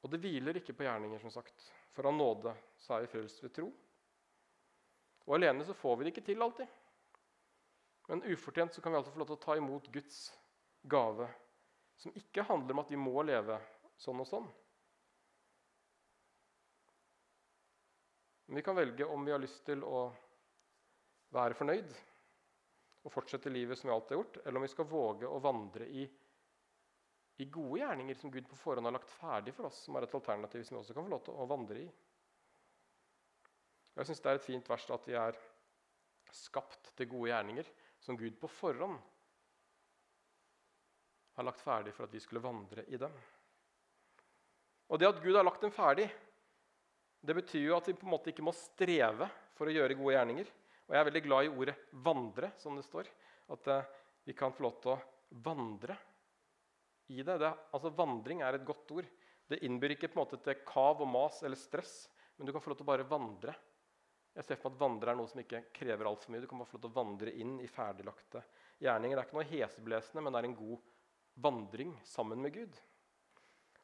Og 0.00 0.12
det 0.12 0.20
hviler 0.22 0.56
ikke 0.56 0.74
på 0.76 0.86
gjerninger, 0.86 1.20
som 1.20 1.32
sagt. 1.34 1.66
For 1.92 2.08
av 2.08 2.16
nåde 2.16 2.54
så 2.80 2.96
er 2.96 3.04
vi 3.04 3.12
frelst 3.12 3.42
ved 3.44 3.52
tro. 3.56 3.68
Og 5.28 5.36
alene 5.36 5.66
så 5.66 5.76
får 5.76 5.98
vi 5.98 6.06
det 6.06 6.14
ikke 6.14 6.26
til 6.30 6.42
alltid. 6.42 6.78
Men 8.10 8.24
ufortjent 8.26 8.74
så 8.74 8.82
kan 8.82 8.92
vi 8.92 8.98
alltid 8.98 9.14
få 9.14 9.22
lov 9.22 9.28
til 9.30 9.38
å 9.38 9.44
ta 9.44 9.56
imot 9.60 9.90
Guds 9.94 10.22
gave, 10.90 11.28
som 12.00 12.16
ikke 12.16 12.46
handler 12.48 12.74
om 12.74 12.82
at 12.82 12.90
vi 12.90 12.98
må 12.98 13.22
leve 13.22 13.60
sånn 14.00 14.22
og 14.22 14.26
sånn. 14.26 14.48
Men 18.48 18.58
vi 18.58 18.64
kan 18.66 18.74
velge 18.74 19.06
om 19.06 19.22
vi 19.22 19.30
har 19.30 19.42
lyst 19.42 19.62
til 19.68 19.84
å 19.86 20.08
være 21.30 21.54
fornøyd 21.54 21.92
og 23.04 23.12
fortsette 23.14 23.52
livet 23.52 23.78
som 23.78 23.86
vi 23.86 23.94
alltid 23.94 24.16
har 24.16 24.22
gjort, 24.24 24.40
eller 24.42 24.58
om 24.58 24.66
vi 24.66 24.72
skal 24.72 24.88
våge 24.90 25.28
å 25.30 25.38
vandre 25.44 25.86
i 25.86 26.08
i 27.40 27.46
gode 27.48 27.80
gjerninger 27.80 28.18
som 28.20 28.30
Gud 28.30 28.48
på 28.48 28.58
forhånd 28.60 28.86
har 28.86 28.92
lagt 28.92 29.12
ferdig 29.16 29.54
for 29.56 29.70
oss, 29.70 29.78
som 29.86 29.96
er 29.96 30.04
et 30.04 30.16
alternativ 30.16 30.64
som 30.66 30.76
vi 30.76 30.80
også 30.82 30.96
kan 30.96 31.06
få 31.06 31.12
lov 31.14 31.22
til 31.24 31.38
å 31.40 31.46
vandre 31.48 31.80
i. 31.80 31.86
Jeg 33.96 34.08
syns 34.08 34.20
det 34.20 34.30
er 34.30 34.40
et 34.40 34.44
fint 34.44 34.68
vers 34.68 34.84
at 34.92 35.08
vi 35.08 35.16
er 35.18 35.38
skapt 36.36 36.92
til 36.98 37.08
gode 37.10 37.30
gjerninger 37.32 37.70
som 38.00 38.18
Gud 38.20 38.36
på 38.40 38.50
forhånd 38.52 38.98
har 41.38 41.46
lagt 41.48 41.64
ferdig 41.64 41.94
for 41.96 42.04
at 42.06 42.12
vi 42.12 42.20
skulle 42.20 42.44
vandre 42.44 42.84
i 42.92 43.00
dem. 43.00 43.16
Og 44.90 45.00
det 45.00 45.08
at 45.08 45.22
Gud 45.24 45.36
har 45.38 45.46
lagt 45.46 45.64
dem 45.64 45.72
ferdig, 45.72 46.10
det 47.20 47.36
betyr 47.36 47.66
jo 47.70 47.76
at 47.78 47.88
vi 47.88 47.96
på 47.96 48.08
en 48.08 48.14
måte 48.14 48.32
ikke 48.32 48.44
må 48.44 48.52
streve 48.56 49.28
for 49.56 49.68
å 49.68 49.74
gjøre 49.74 49.96
gode 49.96 50.16
gjerninger. 50.16 50.52
Og 50.88 50.94
jeg 50.94 51.00
er 51.00 51.08
veldig 51.08 51.24
glad 51.24 51.46
i 51.46 51.50
ordet 51.54 51.76
'vandre', 52.04 52.52
som 52.58 52.76
det 52.76 52.84
står. 52.84 53.08
At 53.54 53.66
eh, 53.68 53.90
vi 54.24 54.36
kan 54.36 54.52
få 54.52 54.64
lov 54.66 54.80
til 54.82 54.92
å 54.92 55.00
vandre 55.44 55.96
i 57.10 57.24
det. 57.26 57.36
det. 57.42 57.50
Altså 57.74 57.92
Vandring 57.94 58.44
er 58.46 58.56
et 58.56 58.66
godt 58.66 58.94
ord. 58.96 59.08
Det 59.50 59.58
innbyr 59.66 59.96
ikke 59.96 60.10
på 60.12 60.18
en 60.18 60.22
måte 60.22 60.38
til 60.44 60.62
kav 60.66 61.02
og 61.02 61.10
mas 61.10 61.40
eller 61.42 61.58
stress, 61.58 62.04
men 62.38 62.46
du 62.46 62.54
kan 62.54 62.62
få 62.62 62.70
lov 62.72 62.78
til 62.78 62.86
å 62.86 62.92
bare 62.92 63.08
vandre. 63.08 63.54
Jeg 64.36 64.46
ser 64.46 64.60
for 64.60 64.70
meg 64.70 64.76
at 64.78 64.82
vandre 64.84 65.10
er 65.10 65.18
noe 65.18 65.30
som 65.30 65.40
ikke 65.42 65.64
krever 65.74 66.06
altfor 66.06 66.30
mye. 66.30 66.42
Du 66.44 66.46
kan 66.50 66.60
bare 66.62 66.70
få 66.70 66.78
lov 66.78 66.84
til 66.84 66.92
å 66.92 66.98
vandre 67.00 67.32
inn 67.42 67.56
i 67.58 67.66
ferdiglagte 67.70 68.44
gjerninger. 68.78 69.16
Det 69.16 69.22
er 69.24 69.26
ikke 69.26 69.38
noe 69.40 69.50
heseblesende, 69.50 70.22
men 70.22 70.32
det 70.32 70.40
er 70.40 70.48
en 70.48 70.60
god 70.60 70.86
vandring 71.42 71.96
sammen 72.06 72.44
med 72.44 72.54
Gud. 72.54 72.78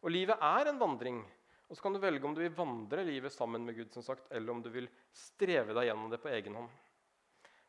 Og 0.05 0.13
livet 0.15 0.47
er 0.47 0.71
en 0.71 0.79
vandring. 0.79 1.19
Og 1.67 1.75
så 1.75 1.83
kan 1.83 1.97
du 1.97 1.99
velge 1.99 2.29
om 2.29 2.35
du 2.37 2.45
vil 2.45 2.55
vandre 2.55 3.03
livet 3.09 3.35
sammen 3.35 3.67
med 3.67 3.75
Gud, 3.75 3.91
som 3.91 4.05
sagt, 4.07 4.31
eller 4.31 4.55
om 4.55 4.63
du 4.63 4.71
vil 4.71 4.87
streve 5.11 5.75
deg 5.75 5.89
gjennom 5.89 6.13
det 6.13 6.23
på 6.23 6.31
egen 6.31 6.61
hånd. 6.61 6.71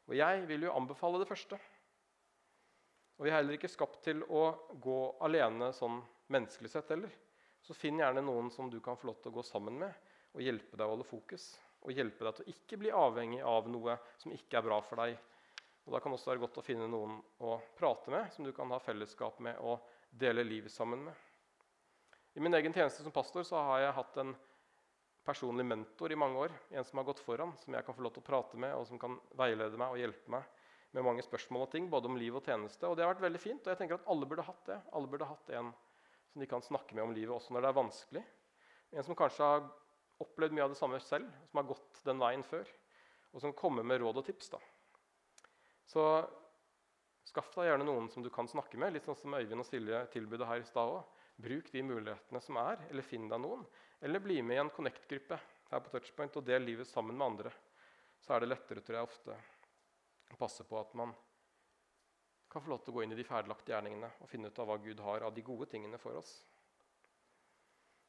Og 0.07 0.13
jeg 0.15 0.45
vil 0.47 0.67
jo 0.67 0.75
anbefale 0.77 1.19
det 1.23 1.29
første. 1.29 1.57
Og 3.17 3.25
vi 3.25 3.31
er 3.31 3.39
heller 3.39 3.57
ikke 3.57 3.71
skapt 3.71 4.03
til 4.05 4.21
å 4.29 4.43
gå 4.81 4.97
alene 5.25 5.71
sånn 5.73 5.97
menneskelig 6.33 6.69
sett 6.69 6.91
heller. 6.93 7.13
Så 7.65 7.73
finn 7.73 7.97
gjerne 7.99 8.21
noen 8.21 8.51
som 8.53 8.69
du 8.69 8.77
kan 8.83 8.97
få 8.97 9.09
lov 9.09 9.17
til 9.21 9.31
å 9.31 9.39
gå 9.39 9.45
sammen 9.45 9.79
med 9.81 10.13
og 10.37 10.43
hjelpe 10.45 10.77
deg 10.77 10.85
å 10.85 10.93
holde 10.93 11.07
fokus. 11.07 11.47
Og 11.81 11.95
hjelpe 11.97 12.27
deg 12.27 12.37
til 12.37 12.45
å 12.45 12.53
ikke 12.53 12.79
bli 12.81 12.91
avhengig 12.93 13.41
av 13.41 13.69
noe 13.71 13.97
som 14.21 14.33
ikke 14.35 14.59
er 14.59 14.67
bra 14.67 14.77
for 14.85 15.01
deg. 15.01 15.17
Og 15.87 15.95
Da 15.95 16.01
kan 16.03 16.11
det 16.11 16.19
også 16.19 16.33
være 16.33 16.43
godt 16.43 16.59
å 16.61 16.65
finne 16.65 16.89
noen 16.91 17.15
å 17.41 17.55
prate 17.77 18.11
med, 18.11 18.27
som 18.35 18.45
du 18.45 18.51
kan 18.53 18.69
ha 18.75 18.79
fellesskap 18.83 19.39
med 19.39 19.57
og 19.63 19.87
dele 20.11 20.43
livet 20.45 20.71
sammen 20.71 21.05
med. 21.07 21.23
I 22.37 22.43
min 22.43 22.53
egen 22.53 22.75
tjeneste 22.75 23.01
som 23.01 23.15
pastor 23.15 23.47
så 23.47 23.63
har 23.71 23.81
jeg 23.81 23.95
hatt 23.97 24.19
en 24.21 24.35
personlig 25.25 25.65
mentor 25.65 26.11
i 26.13 26.19
mange 26.19 26.43
år. 26.43 26.53
En 26.69 26.85
som 26.85 26.99
har 26.99 27.07
gått 27.07 27.23
foran, 27.23 27.55
som 27.63 27.73
jeg 27.73 27.87
kan 27.87 27.95
få 27.97 28.03
lov 28.05 28.13
til 28.13 28.21
å 28.21 28.29
prate 28.29 28.59
med, 28.61 28.75
og 28.77 28.85
som 28.85 28.99
kan 29.01 29.17
veilede 29.39 29.79
meg 29.79 29.95
og 29.95 30.03
hjelpe 30.03 30.35
meg 30.37 30.45
med 30.97 31.05
mange 31.05 31.23
spørsmål 31.25 31.67
og 31.67 31.73
ting, 31.73 31.89
både 31.93 32.09
om 32.09 32.17
liv 32.17 32.35
og 32.37 32.45
tjeneste. 32.45 32.87
Og 32.89 32.97
det 32.97 33.05
har 33.05 33.13
vært 33.13 33.27
veldig 33.27 33.41
fint, 33.41 33.61
og 33.61 33.73
jeg 33.73 33.79
tenker 33.79 33.99
at 33.99 34.07
alle 34.09 34.29
burde 34.29 34.45
hatt 34.47 34.63
det. 34.69 34.77
Alle 34.97 35.09
burde 35.11 35.29
hatt 35.29 35.51
en 35.53 35.69
som 36.31 36.41
de 36.41 36.47
kan 36.49 36.63
snakke 36.65 36.97
med 36.97 37.05
om 37.05 37.13
livet 37.15 37.33
også 37.33 37.53
når 37.53 37.63
det 37.63 37.69
er 37.69 37.77
vanskelig. 37.77 38.23
En 38.97 39.05
som 39.05 39.17
kanskje 39.17 39.45
har 39.45 39.67
opplevd 40.23 40.55
mye 40.57 40.65
av 40.65 40.73
det 40.73 40.79
samme 40.79 40.99
selv, 41.03 41.29
som 41.49 41.61
har 41.61 41.69
gått 41.69 42.01
den 42.07 42.21
veien 42.21 42.45
før. 42.45 42.69
Og 43.35 43.43
som 43.43 43.53
kommer 43.57 43.85
med 43.85 44.01
råd 44.01 44.21
og 44.21 44.25
tips. 44.25 44.49
da. 44.55 44.61
Så 45.87 46.03
skaff 47.27 47.51
deg 47.55 47.69
gjerne 47.69 47.85
noen 47.87 48.07
som 48.09 48.23
du 48.25 48.31
kan 48.33 48.49
snakke 48.49 48.79
med, 48.79 48.95
litt 48.95 49.05
sånn 49.05 49.19
som 49.19 49.35
Øyvind 49.37 49.61
og 49.61 49.67
Silje 49.67 50.01
tilbudet 50.13 50.47
her 50.49 50.63
i 50.63 50.67
stad 50.67 50.95
òg. 50.95 51.03
Bruk 51.37 51.69
de 51.69 51.83
mulighetene 51.85 52.41
som 52.41 52.57
er, 52.57 52.81
eller 52.89 53.05
finn 53.05 53.27
deg 53.29 53.43
noen. 53.43 53.61
Eller 54.01 54.23
bli 54.23 54.39
med 54.41 54.57
i 54.57 54.63
en 54.63 54.73
Connect-gruppe 54.73 55.37
her 55.69 55.83
på 55.83 55.93
Touchpoint 55.93 56.39
og 56.39 56.47
del 56.47 56.65
livet 56.65 56.89
sammen 56.89 57.13
med 57.13 57.27
andre. 57.27 57.53
Så 58.23 58.33
er 58.33 58.41
det 58.41 58.49
lettere 58.49 58.81
tror 58.81 58.97
jeg, 58.97 59.11
ofte 59.11 59.37
å 60.33 60.39
passe 60.39 60.65
på 60.67 60.79
at 60.79 60.93
man 60.97 61.13
kan 62.51 62.63
få 62.63 62.71
lov 62.71 62.83
til 62.83 62.93
å 62.93 62.97
gå 62.97 63.03
inn 63.03 63.13
i 63.13 63.17
de 63.19 63.25
ferdiglagte 63.27 63.73
gjerningene 63.73 64.09
og 64.23 64.29
finne 64.31 64.51
ut 64.51 64.59
av 64.61 64.69
hva 64.69 64.77
Gud 64.81 65.01
har 65.03 65.25
av 65.27 65.35
de 65.35 65.43
gode 65.45 65.67
tingene 65.71 65.99
for 66.01 66.17
oss. 66.19 66.31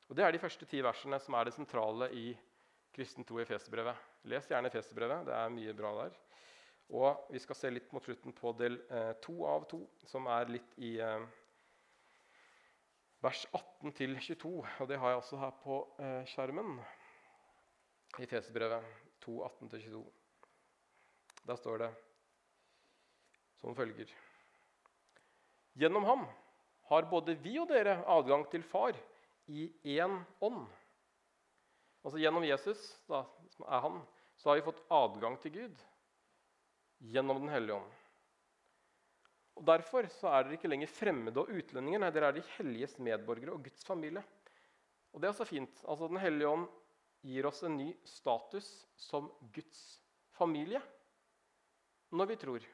Og 0.08 0.16
Det 0.16 0.24
er 0.24 0.32
de 0.32 0.40
første 0.40 0.66
ti 0.66 0.80
versene 0.80 1.18
som 1.20 1.34
er 1.36 1.48
det 1.48 1.56
sentrale 1.56 2.08
i 2.16 2.30
kristen 2.94 3.26
tro 3.28 3.38
i 3.38 3.44
Efeserbrevet. 3.44 4.06
Les 4.30 4.46
gjerne 4.48 4.70
Efeserbrevet. 4.70 5.26
Det 5.28 5.34
er 5.36 5.52
mye 5.52 5.74
bra 5.76 5.92
der. 5.98 6.16
Og 6.96 7.28
vi 7.34 7.42
skal 7.42 7.58
se 7.58 7.70
litt 7.70 7.92
mot 7.92 8.04
slutten 8.04 8.32
på 8.32 8.54
del 8.56 8.78
eh, 8.88 9.12
to 9.20 9.42
av 9.44 9.66
to, 9.68 9.82
som 10.08 10.24
er 10.32 10.48
litt 10.54 10.78
i 10.80 10.94
eh, 11.04 11.26
vers 13.20 13.44
18 13.52 13.92
til 13.98 14.16
22. 14.16 14.54
Og 14.64 14.88
det 14.88 14.96
har 15.02 15.12
jeg 15.12 15.20
også 15.20 15.42
her 15.42 15.52
på 15.60 15.82
eh, 16.00 16.22
skjermen 16.32 16.78
i 18.16 18.24
Efeserbrevet 18.24 18.88
2, 19.26 19.36
18-22. 19.68 20.04
Der 21.44 21.60
står 21.60 21.84
det 21.84 21.92
som 23.60 23.76
følger 23.76 24.10
Gjennom 25.78 26.04
ham 26.08 26.24
har 26.90 27.06
både 27.10 27.36
vi 27.38 27.58
og 27.60 27.68
dere 27.70 28.00
adgang 28.10 28.46
til 28.50 28.64
Far 28.66 28.96
i 29.46 29.68
én 29.98 30.16
ånd. 30.44 30.64
Altså 32.02 32.18
Gjennom 32.18 32.46
Jesus, 32.46 32.80
da, 33.10 33.22
som 33.54 33.66
er 33.68 33.84
han, 33.84 34.00
så 34.38 34.50
har 34.50 34.58
vi 34.58 34.66
fått 34.66 34.82
adgang 34.94 35.36
til 35.42 35.54
Gud 35.54 35.86
gjennom 36.98 37.40
Den 37.42 37.52
hellige 37.52 37.78
ånd. 37.78 37.94
Og 39.58 39.66
Derfor 39.66 40.06
så 40.14 40.30
er 40.30 40.44
dere 40.46 40.58
ikke 40.58 40.70
lenger 40.70 40.90
fremmede 40.90 41.42
og 41.42 41.50
utlendinger. 41.50 42.02
Nei, 42.02 42.10
dere 42.14 42.30
er 42.30 42.36
de 42.36 42.44
helliges 42.56 42.96
medborgere 43.02 43.54
og 43.54 43.64
Guds 43.66 43.86
familie. 43.86 44.22
Og 45.12 45.22
det 45.22 45.30
er 45.30 45.38
så 45.38 45.46
fint. 45.48 45.82
Altså 45.84 46.08
Den 46.10 46.22
hellige 46.22 46.50
ånd 46.50 46.66
gir 47.26 47.48
oss 47.50 47.64
en 47.66 47.78
ny 47.78 47.88
status 48.06 48.68
som 48.98 49.30
Guds 49.54 49.82
familie 50.38 50.82
når 52.14 52.30
vi 52.30 52.36
tror. 52.40 52.68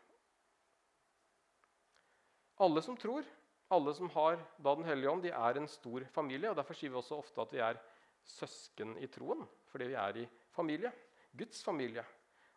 Alle 2.62 2.82
som 2.82 2.96
tror, 2.96 3.26
alle 3.74 3.94
som 3.94 4.10
har 4.14 4.38
da 4.62 4.74
Den 4.74 4.86
hellige 4.86 5.10
ånd, 5.10 5.22
de 5.24 5.32
er 5.34 5.58
en 5.58 5.68
stor 5.68 6.04
familie. 6.14 6.50
og 6.50 6.56
Derfor 6.56 6.74
sier 6.78 6.90
vi 6.90 7.00
også 7.00 7.18
ofte 7.18 7.40
at 7.42 7.52
vi 7.52 7.62
er 7.64 7.80
søsken 8.24 8.96
i 9.02 9.08
troen, 9.10 9.42
fordi 9.66 9.88
vi 9.90 9.96
er 9.98 10.20
i 10.22 10.28
familie. 10.54 10.92
Guds 11.34 11.64
familie. 11.64 12.04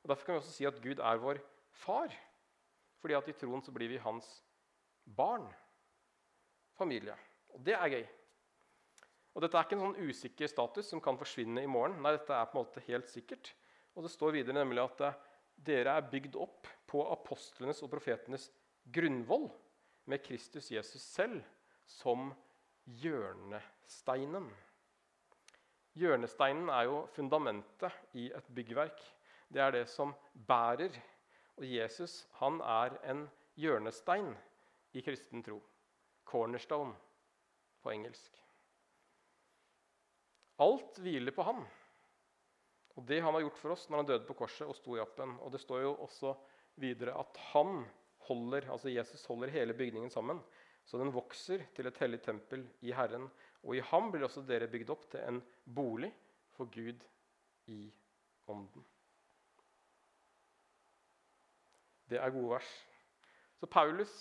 Og 0.04 0.10
Derfor 0.10 0.26
kan 0.26 0.36
vi 0.36 0.44
også 0.44 0.54
si 0.54 0.66
at 0.66 0.82
Gud 0.82 1.00
er 1.00 1.18
vår 1.18 1.42
far. 1.72 2.14
Fordi 3.02 3.14
at 3.18 3.28
i 3.28 3.34
troen 3.34 3.64
så 3.64 3.72
blir 3.74 3.90
vi 3.90 3.98
hans 3.98 4.28
barn. 5.04 5.48
Familie. 6.78 7.16
Og 7.54 7.64
det 7.66 7.74
er 7.74 7.90
gøy. 7.90 8.06
Og 9.34 9.42
Dette 9.42 9.58
er 9.58 9.66
ikke 9.66 9.78
en 9.78 9.86
sånn 9.88 10.10
usikker 10.10 10.50
status 10.50 10.88
som 10.90 11.02
kan 11.02 11.18
forsvinne 11.18 11.62
i 11.62 11.70
morgen. 11.70 12.00
Nei, 12.02 12.14
dette 12.16 12.34
er 12.34 12.50
på 12.50 12.58
en 12.58 12.64
måte 12.64 12.86
helt 12.88 13.10
sikkert. 13.10 13.54
Og 13.96 14.06
Det 14.06 14.14
står 14.14 14.34
videre 14.38 14.58
nemlig 14.58 14.84
at 14.84 15.02
eh, 15.02 15.20
dere 15.58 15.98
er 15.98 16.10
bygd 16.10 16.38
opp 16.38 16.70
på 16.90 17.02
apostlenes 17.14 17.82
og 17.82 17.90
profetenes 17.90 18.52
grunnvoll 18.94 19.50
med 20.08 20.24
Kristus 20.24 20.72
Jesus 20.72 21.04
selv 21.04 21.42
som 21.88 22.32
hjørnesteinen. 23.02 24.48
Hjørnesteinen 25.98 26.70
er 26.70 26.88
jo 26.88 27.06
fundamentet 27.16 28.16
i 28.16 28.28
et 28.36 28.50
byggverk. 28.54 29.00
Det 29.50 29.62
er 29.64 29.74
det 29.74 29.86
som 29.92 30.14
bærer. 30.48 30.94
Og 31.58 31.66
Jesus 31.66 32.28
han 32.38 32.62
er 32.62 33.00
en 33.12 33.26
hjørnestein 33.58 34.30
i 34.94 35.02
kristen 35.02 35.44
tro. 35.44 35.58
Cornerstone 36.28 36.94
på 37.82 37.92
engelsk. 37.96 38.38
Alt 40.62 41.00
hviler 41.02 41.34
på 41.34 41.46
han. 41.48 41.66
Og 42.98 43.06
det 43.08 43.22
han 43.22 43.34
har 43.34 43.44
gjort 43.46 43.60
for 43.62 43.76
oss 43.76 43.88
når 43.90 44.02
han 44.02 44.10
døde 44.12 44.28
på 44.28 44.38
korset 44.38 44.68
og 44.68 44.78
sto 44.78 44.96
i 44.98 45.02
appen. 45.02 45.36
Og 45.42 45.54
det 45.54 45.62
står 45.62 45.84
jo 45.86 45.96
også 46.06 46.34
videre 46.82 47.18
at 47.18 47.42
han 47.52 47.84
holder, 48.28 48.70
altså 48.72 48.92
Jesus 48.92 49.26
holder 49.26 49.52
hele 49.54 49.76
bygningen 49.78 50.12
sammen, 50.14 50.40
så 50.88 51.00
den 51.02 51.12
vokser 51.12 51.66
til 51.76 51.90
et 51.90 51.98
hellig 52.00 52.22
tempel 52.24 52.64
i 52.88 52.94
Herren. 52.96 53.28
Og 53.68 53.76
i 53.76 53.84
ham 53.84 54.12
blir 54.12 54.24
også 54.28 54.46
dere 54.48 54.70
bygd 54.72 54.94
opp 54.94 55.08
til 55.12 55.24
en 55.28 55.42
bolig 55.64 56.12
for 56.56 56.70
Gud 56.72 57.04
i 57.68 57.82
ånden. 58.48 58.86
Det 62.08 62.22
er 62.24 62.32
gode 62.32 62.54
vers. 62.56 62.70
Så 63.60 63.68
Paulus, 63.68 64.14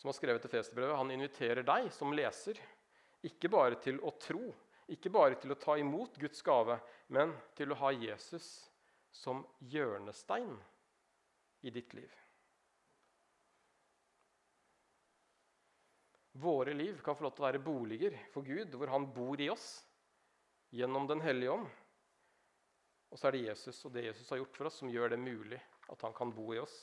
som 0.00 0.08
har 0.08 0.16
skrevet 0.16 0.44
Efeserbrevet, 0.48 0.96
han 0.96 1.12
inviterer 1.12 1.66
deg 1.66 1.90
som 1.92 2.14
leser 2.16 2.60
ikke 3.24 3.50
bare 3.52 3.76
til 3.80 4.00
å 4.04 4.14
tro, 4.20 4.46
ikke 4.88 5.12
bare 5.12 5.36
til 5.40 5.52
å 5.52 5.60
ta 5.60 5.76
imot 5.80 6.16
Guds 6.20 6.40
gave, 6.44 6.78
men 7.12 7.32
til 7.56 7.72
å 7.72 7.80
ha 7.82 7.92
Jesus 7.92 8.70
som 9.12 9.44
hjørnestein 9.72 10.56
i 11.64 11.72
ditt 11.72 11.94
liv. 11.96 12.12
Våre 16.44 16.74
liv 16.74 17.00
kan 17.00 17.16
få 17.16 17.24
lov 17.24 17.34
til 17.36 17.44
å 17.44 17.46
være 17.46 17.62
boliger 17.62 18.16
for 18.34 18.46
Gud, 18.46 18.74
hvor 18.74 18.90
Han 18.90 19.06
bor 19.14 19.40
i 19.40 19.48
oss 19.52 19.68
gjennom 20.74 21.06
Den 21.06 21.22
hellige 21.22 21.54
ånd. 21.54 21.68
Og 23.14 23.20
så 23.20 23.28
er 23.28 23.36
det 23.36 23.44
Jesus 23.44 23.84
og 23.86 23.94
det 23.94 24.08
Jesus 24.08 24.32
har 24.34 24.40
gjort 24.42 24.56
for 24.58 24.68
oss, 24.68 24.80
som 24.82 24.90
gjør 24.90 25.14
det 25.14 25.20
mulig 25.22 25.60
at 25.92 26.00
han 26.02 26.14
kan 26.16 26.32
bo 26.34 26.48
i 26.50 26.58
oss. 26.58 26.74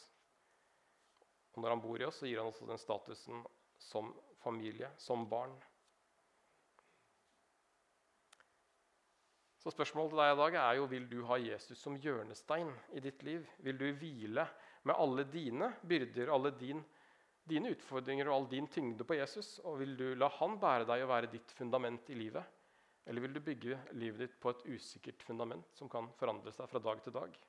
Og 1.51 1.59
når 1.59 1.75
han 1.75 1.81
bor 1.83 1.99
i 1.99 2.07
oss, 2.07 2.21
så 2.21 2.29
gir 2.29 2.39
han 2.39 2.47
også 2.47 2.69
den 2.69 2.79
statusen 2.79 3.43
som 3.81 4.13
familie, 4.39 4.93
som 4.97 5.25
barn. 5.27 5.57
Så 9.61 9.73
spørsmålet 9.75 10.13
til 10.13 10.21
deg 10.23 10.31
i 10.31 10.39
dag 10.39 10.55
er 10.63 10.77
jo 10.79 10.87
vil 10.89 11.09
du 11.11 11.19
ha 11.27 11.37
Jesus 11.37 11.83
som 11.83 11.99
hjørnestein 11.99 12.71
i 12.97 13.03
ditt 13.03 13.21
liv. 13.27 13.43
Vil 13.61 13.77
du 13.77 13.91
hvile 13.91 14.47
med 14.87 14.95
alle 14.97 15.25
dine 15.29 15.71
byrder, 15.81 16.31
alle 16.33 16.51
din, 16.57 16.81
dine 17.47 17.71
utfordringer 17.75 18.29
og 18.29 18.35
all 18.35 18.49
din 18.51 18.67
tyngde 18.71 19.05
på 19.07 19.17
Jesus? 19.19 19.59
Og 19.65 19.79
vil 19.81 19.93
du 19.99 20.07
la 20.17 20.29
han 20.39 20.57
bære 20.61 20.87
deg 20.89 21.05
og 21.05 21.13
være 21.13 21.31
ditt 21.33 21.53
fundament 21.57 22.09
i 22.09 22.17
livet? 22.17 22.57
Eller 23.05 23.25
vil 23.25 23.33
du 23.33 23.41
bygge 23.43 23.79
livet 23.97 24.25
ditt 24.25 24.37
på 24.41 24.53
et 24.53 24.65
usikkert 24.75 25.23
fundament 25.25 25.65
som 25.77 25.89
kan 25.89 26.09
forandre 26.19 26.53
seg 26.53 26.69
fra 26.69 26.81
dag 26.83 27.01
til 27.05 27.15
dag? 27.15 27.39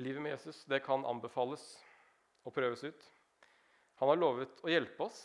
Livet 0.00 0.22
med 0.22 0.36
Jesus 0.36 0.62
det 0.70 0.82
kan 0.84 1.04
anbefales 1.04 1.64
og 2.46 2.54
prøves 2.56 2.84
ut. 2.84 3.08
Han 4.00 4.08
har 4.08 4.20
lovet 4.20 4.62
å 4.64 4.70
hjelpe 4.72 5.04
oss, 5.04 5.18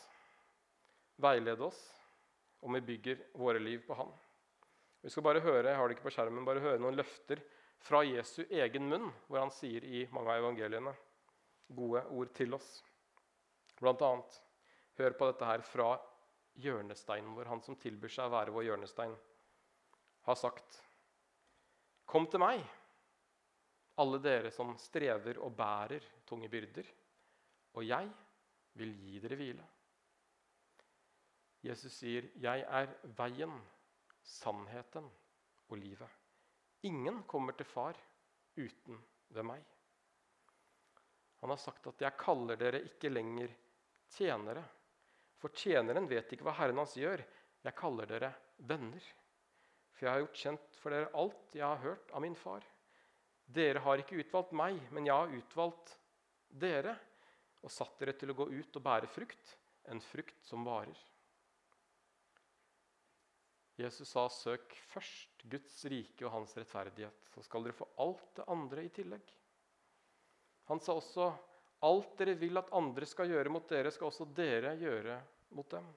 veilede 1.21 1.63
oss, 1.63 1.79
om 2.65 2.75
vi 2.75 2.81
bygger 2.83 3.21
våre 3.39 3.61
liv 3.61 3.85
på 3.87 3.95
han. 3.95 4.09
Vi 5.05 5.11
skal 5.13 5.23
bare 5.23 5.43
høre 5.43 5.69
jeg 5.69 5.77
har 5.79 5.87
det 5.87 5.95
ikke 5.95 6.07
på 6.09 6.15
skjermen, 6.15 6.47
bare 6.47 6.63
høre 6.63 6.81
noen 6.81 6.97
løfter 6.97 7.39
fra 7.83 8.03
Jesu 8.05 8.43
egen 8.49 8.89
munn, 8.89 9.11
hvor 9.27 9.43
han 9.43 9.53
sier 9.53 9.83
i 9.83 10.05
mange 10.13 10.31
av 10.31 10.41
evangeliene 10.43 10.93
gode 11.67 12.03
ord 12.13 12.33
til 12.37 12.55
oss. 12.57 12.69
Blant 13.79 14.01
annet, 14.05 14.39
hør 14.97 15.17
på 15.17 15.29
dette 15.29 15.49
her 15.49 15.63
fra 15.65 15.89
hjørnesteinen 16.63 17.35
vår, 17.35 17.49
han 17.51 17.63
som 17.65 17.77
tilbyr 17.79 18.11
seg 18.11 18.29
å 18.29 18.35
være 18.35 18.53
vår 18.55 18.69
hjørnestein, 18.69 19.15
har 20.25 20.39
sagt 20.39 20.81
Kom 22.05 22.27
til 22.29 22.39
meg, 22.39 22.61
alle 23.97 24.19
dere 24.21 24.51
som 24.53 24.75
strever 24.77 25.39
og 25.41 25.55
bærer 25.57 26.03
tunge 26.27 26.49
byrder, 26.51 26.87
og 27.75 27.87
jeg 27.87 28.11
vil 28.77 28.93
gi 29.01 29.21
dere 29.23 29.39
hvile. 29.39 29.65
Jesus 31.65 31.93
sier, 31.97 32.29
'Jeg 32.35 32.61
er 32.61 32.93
veien, 33.17 33.55
sannheten 34.21 35.09
og 35.69 35.77
livet'. 35.77 36.24
Ingen 36.85 37.23
kommer 37.29 37.55
til 37.57 37.67
far 37.67 37.97
uten 38.55 38.99
ved 39.33 39.47
meg. 39.47 39.63
Han 41.41 41.51
har 41.53 41.61
sagt 41.61 41.87
at 41.87 42.01
'jeg 42.01 42.17
kaller 42.17 42.55
dere 42.55 42.83
ikke 42.85 43.09
lenger 43.09 43.51
tjenere', 44.09 44.63
for 45.37 45.49
tjeneren 45.49 46.07
vet 46.09 46.31
ikke 46.31 46.45
hva 46.45 46.53
Herren 46.57 46.77
hans 46.77 46.95
gjør. 46.97 47.23
Jeg 47.63 47.75
kaller 47.75 48.05
dere 48.05 48.31
venner. 48.57 49.01
For 49.93 50.05
jeg 50.05 50.13
har 50.13 50.23
gjort 50.23 50.41
kjent 50.41 50.79
for 50.81 50.93
dere 50.93 51.11
alt 51.13 51.55
jeg 51.55 51.65
har 51.65 51.83
hørt 51.83 52.11
av 52.11 52.21
min 52.21 52.35
far. 52.35 52.63
Dere 53.45 53.79
har 53.79 54.01
ikke 54.01 54.19
utvalgt 54.21 54.55
meg, 54.57 54.79
men 54.91 55.05
jeg 55.05 55.15
har 55.15 55.35
utvalgt 55.37 55.97
dere 56.49 56.95
og 57.61 57.71
satt 57.71 57.99
dere 57.99 58.13
til 58.13 58.31
å 58.31 58.37
gå 58.37 58.49
ut 58.51 58.77
og 58.77 58.83
bære 58.83 59.09
frukt, 59.09 59.57
en 59.85 60.01
frukt 60.01 60.45
som 60.45 60.65
varer. 60.65 60.97
Jesus 63.77 64.09
sa, 64.09 64.27
'Søk 64.29 64.73
først 64.93 65.34
Guds 65.49 65.77
rike 65.91 66.25
og 66.25 66.31
hans 66.33 66.55
rettferdighet, 66.57 67.27
så 67.33 67.43
skal 67.45 67.65
dere 67.65 67.77
få 67.77 67.87
alt 68.01 68.31
det 68.39 68.47
andre 68.51 68.85
i 68.85 68.93
tillegg.' 68.93 69.35
Han 70.65 70.79
sa 70.81 70.95
også, 70.97 71.33
'Alt 71.85 72.17
dere 72.17 72.33
vil 72.39 72.57
at 72.57 72.71
andre 72.73 73.05
skal 73.05 73.29
gjøre 73.29 73.51
mot 73.53 73.67
dere, 73.69 73.91
skal 73.91 74.07
også 74.07 74.25
dere 74.33 74.73
gjøre 74.79 75.19
mot 75.53 75.69
dem.' 75.69 75.93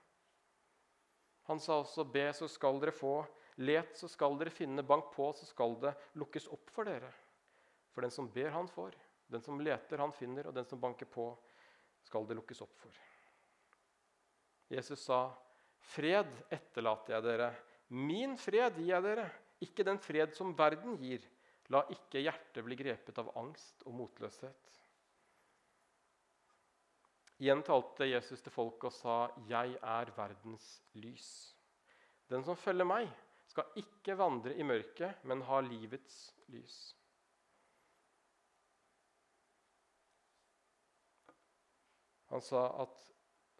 Han 1.49 1.61
sa 1.61 1.79
også, 1.81 2.05
'Be, 2.05 2.33
så 2.33 2.49
skal 2.49 2.81
dere 2.81 2.93
få. 2.93 3.27
Let, 3.57 3.97
så 3.97 4.09
skal 4.09 4.37
dere 4.39 4.51
finne. 4.51 4.83
Bank 4.83 5.09
på, 5.15 5.33
så 5.33 5.47
skal 5.47 5.75
det 5.81 5.95
lukkes 6.15 6.49
opp 6.53 6.71
for 6.71 6.85
dere.' 6.85 7.15
For 7.95 8.05
den 8.05 8.11
som 8.11 8.29
ber, 8.29 8.51
han 8.51 8.69
får. 8.69 8.95
Den 9.29 9.43
som 9.43 9.61
leter, 9.61 9.99
han 9.99 10.13
finner. 10.13 10.47
Og 10.47 10.55
den 10.55 10.65
som 10.69 10.81
banker 10.81 11.07
på, 11.07 11.31
skal 12.05 12.27
det 12.29 12.37
lukkes 12.37 12.61
opp 12.63 12.77
for. 12.77 12.93
Jesus 14.69 15.01
sa, 15.01 15.33
'Fred 15.81 16.29
etterlater 16.51 17.15
jeg 17.15 17.23
dere. 17.25 17.55
Min 17.89 18.37
fred 18.37 18.77
gir 18.77 18.93
jeg 18.93 19.05
dere, 19.05 19.29
ikke 19.65 19.85
den 19.87 19.99
fred 20.03 20.35
som 20.37 20.57
verden 20.57 20.99
gir.' 21.01 21.27
La 21.69 21.83
ikke 21.93 22.23
hjertet 22.25 22.65
bli 22.65 22.77
grepet 22.81 23.19
av 23.21 23.27
angst 23.37 23.83
og 23.85 23.93
motløshet. 23.93 24.79
Igjen 27.45 27.61
talte 27.61 28.09
Jesus 28.09 28.41
til 28.41 28.55
folket 28.55 28.89
og 28.89 28.95
sa, 28.97 29.17
'Jeg 29.49 29.77
er 29.77 30.13
verdens 30.17 30.81
lys.' 30.95 31.55
Den 32.29 32.45
som 32.45 32.57
følger 32.57 32.89
meg, 32.89 33.09
skal 33.49 33.69
ikke 33.77 34.17
vandre 34.17 34.55
i 34.57 34.65
mørket, 34.65 35.25
men 35.25 35.43
ha 35.43 35.61
livets 35.61 36.17
lys. 36.53 36.95
Han 42.29 42.45
sa 42.45 42.67
at 42.83 43.11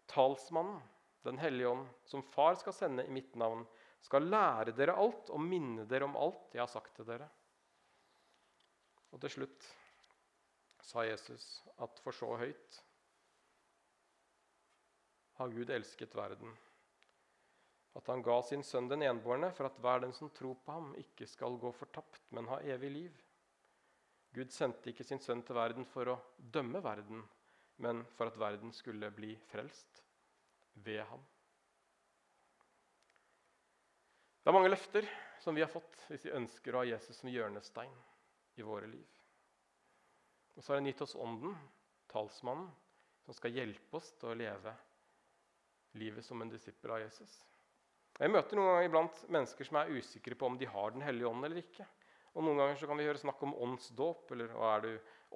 talsmannen, 0.07 0.81
Den 1.23 1.37
hellige 1.37 1.67
ånd, 1.67 1.87
som 2.05 2.21
far 2.23 2.53
skal 2.55 2.73
sende 2.73 3.03
i 3.03 3.11
mitt 3.11 3.33
navn, 3.35 3.65
skal 4.05 4.27
lære 4.29 4.73
dere 4.75 4.95
alt 4.99 5.31
og 5.33 5.41
minne 5.43 5.85
dere 5.89 6.07
om 6.07 6.17
alt 6.19 6.55
jeg 6.55 6.63
har 6.63 6.71
sagt 6.71 6.95
til 6.95 7.07
dere. 7.07 7.27
Og 9.11 9.21
til 9.23 9.33
slutt 9.39 9.67
sa 10.85 11.03
Jesus 11.05 11.45
at 11.81 12.01
for 12.03 12.15
så 12.15 12.29
høyt 12.39 12.79
har 15.39 15.53
Gud 15.55 15.69
elsket 15.71 16.15
verden, 16.17 16.51
at 17.95 18.09
han 18.11 18.21
ga 18.23 18.35
sin 18.43 18.63
sønn 18.63 18.89
den 18.91 19.05
enbårne, 19.07 19.51
for 19.55 19.69
at 19.69 19.77
hver 19.79 20.03
den 20.03 20.13
som 20.15 20.31
tror 20.35 20.57
på 20.65 20.75
ham, 20.75 20.91
ikke 20.99 21.27
skal 21.27 21.55
gå 21.61 21.71
fortapt, 21.75 22.21
men 22.35 22.49
ha 22.51 22.59
evig 22.73 22.91
liv. 22.91 23.21
Gud 24.35 24.51
sendte 24.53 24.91
ikke 24.91 25.05
sin 25.07 25.21
sønn 25.23 25.41
til 25.45 25.57
verden 25.57 25.87
for 25.89 26.11
å 26.11 26.19
dømme 26.37 26.83
verden, 26.85 27.23
men 27.81 28.03
for 28.17 28.29
at 28.29 28.39
verden 28.39 28.75
skulle 28.75 29.09
bli 29.15 29.31
frelst 29.49 30.03
ved 30.85 31.01
ham. 31.07 31.23
Det 34.49 34.51
er 34.51 34.57
mange 34.57 34.69
løfter 34.73 35.05
som 35.37 35.53
vi 35.53 35.61
har 35.61 35.69
fått 35.69 36.07
hvis 36.09 36.23
vi 36.25 36.31
ønsker 36.33 36.73
å 36.73 36.79
ha 36.79 36.87
Jesus 36.89 37.19
som 37.19 37.29
hjørnestein 37.29 37.91
i 38.57 38.63
våre 38.65 38.87
liv. 38.89 39.19
Og 40.55 40.63
så 40.63 40.71
har 40.71 40.79
han 40.79 40.87
gitt 40.89 41.03
oss 41.05 41.13
Ånden, 41.21 41.53
talsmannen, 42.09 42.71
som 43.27 43.37
skal 43.37 43.53
hjelpe 43.53 43.99
oss 43.99 44.07
til 44.17 44.31
å 44.31 44.39
leve 44.39 44.73
livet 46.01 46.25
som 46.25 46.41
en 46.41 46.49
disippel 46.49 46.95
av 46.95 47.03
Jesus. 47.03 47.35
Jeg 48.17 48.33
møter 48.33 48.57
noen 48.57 48.71
ganger 48.71 48.89
iblant 48.89 49.21
mennesker 49.37 49.69
som 49.69 49.77
er 49.83 49.93
usikre 49.93 50.39
på 50.41 50.49
om 50.49 50.57
de 50.57 50.71
har 50.73 50.97
Den 50.97 51.05
hellige 51.05 51.29
ånd 51.29 51.45
eller 51.45 51.61
ikke. 51.61 51.85
Og 52.33 52.47
Noen 52.47 52.63
ganger 52.63 52.81
så 52.81 52.89
kan 52.89 52.97
vi 52.97 53.05
høre 53.05 53.21
snakk 53.21 53.45
om 53.45 53.53
åndsdåp 53.67 54.33
eller 54.33 54.57
hva 54.57 54.73
er 54.79 54.85
du, 54.87 54.91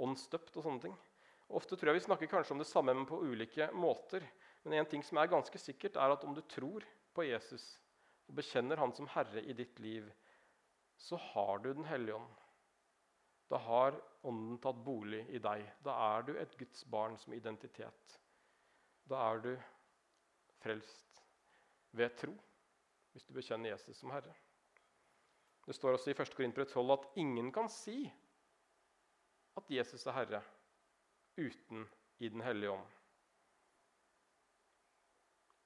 åndsdøpt. 0.07 0.57
og 0.57 0.65
sånne 0.71 0.87
ting. 0.87 0.97
Ofte 1.53 1.77
tror 1.77 1.93
jeg 1.93 2.01
vi 2.01 2.07
snakker 2.07 2.33
kanskje 2.33 2.57
om 2.57 2.65
det 2.65 2.71
samme, 2.71 2.97
men 2.97 3.05
på 3.05 3.21
ulike 3.21 3.69
måter. 3.77 4.25
Men 4.65 4.81
en 4.81 4.89
ting 4.89 5.05
som 5.05 5.21
er 5.21 5.29
ganske 5.29 5.61
sikkert, 5.61 6.01
er 6.01 6.17
at 6.17 6.25
om 6.25 6.33
du 6.33 6.41
tror 6.49 6.81
på 7.13 7.29
Jesus 7.29 7.75
og 8.27 8.37
bekjenner 8.39 8.79
Han 8.79 8.93
som 8.95 9.09
Herre 9.13 9.41
i 9.41 9.53
ditt 9.57 9.79
liv, 9.83 10.09
så 10.97 11.17
har 11.17 11.59
du 11.63 11.73
Den 11.73 11.85
hellige 11.85 12.15
ånd. 12.15 12.31
Da 13.49 13.57
har 13.57 13.99
Ånden 14.23 14.57
tatt 14.63 14.79
bolig 14.85 15.25
i 15.35 15.39
deg. 15.43 15.65
Da 15.83 15.93
er 16.15 16.23
du 16.23 16.37
et 16.39 16.55
Guds 16.57 16.85
barn 16.87 17.17
som 17.19 17.33
identitet. 17.35 18.13
Da 19.03 19.19
er 19.33 19.41
du 19.43 19.51
frelst 20.63 21.19
ved 21.91 22.15
tro, 22.17 22.31
hvis 23.11 23.27
du 23.27 23.33
bekjenner 23.35 23.73
Jesus 23.73 23.99
som 23.99 24.13
Herre. 24.15 24.31
Det 25.67 25.75
står 25.75 25.97
også 25.97 26.11
i 26.11 26.15
1. 26.15 26.31
Korinter 26.35 26.65
12 26.65 26.93
at 26.95 27.09
ingen 27.19 27.51
kan 27.51 27.69
si 27.71 28.07
at 29.59 29.69
Jesus 29.69 30.05
er 30.07 30.15
Herre 30.17 30.41
uten 31.37 31.85
i 32.19 32.29
Den 32.29 32.41
hellige 32.41 32.71
ånd. 32.71 32.87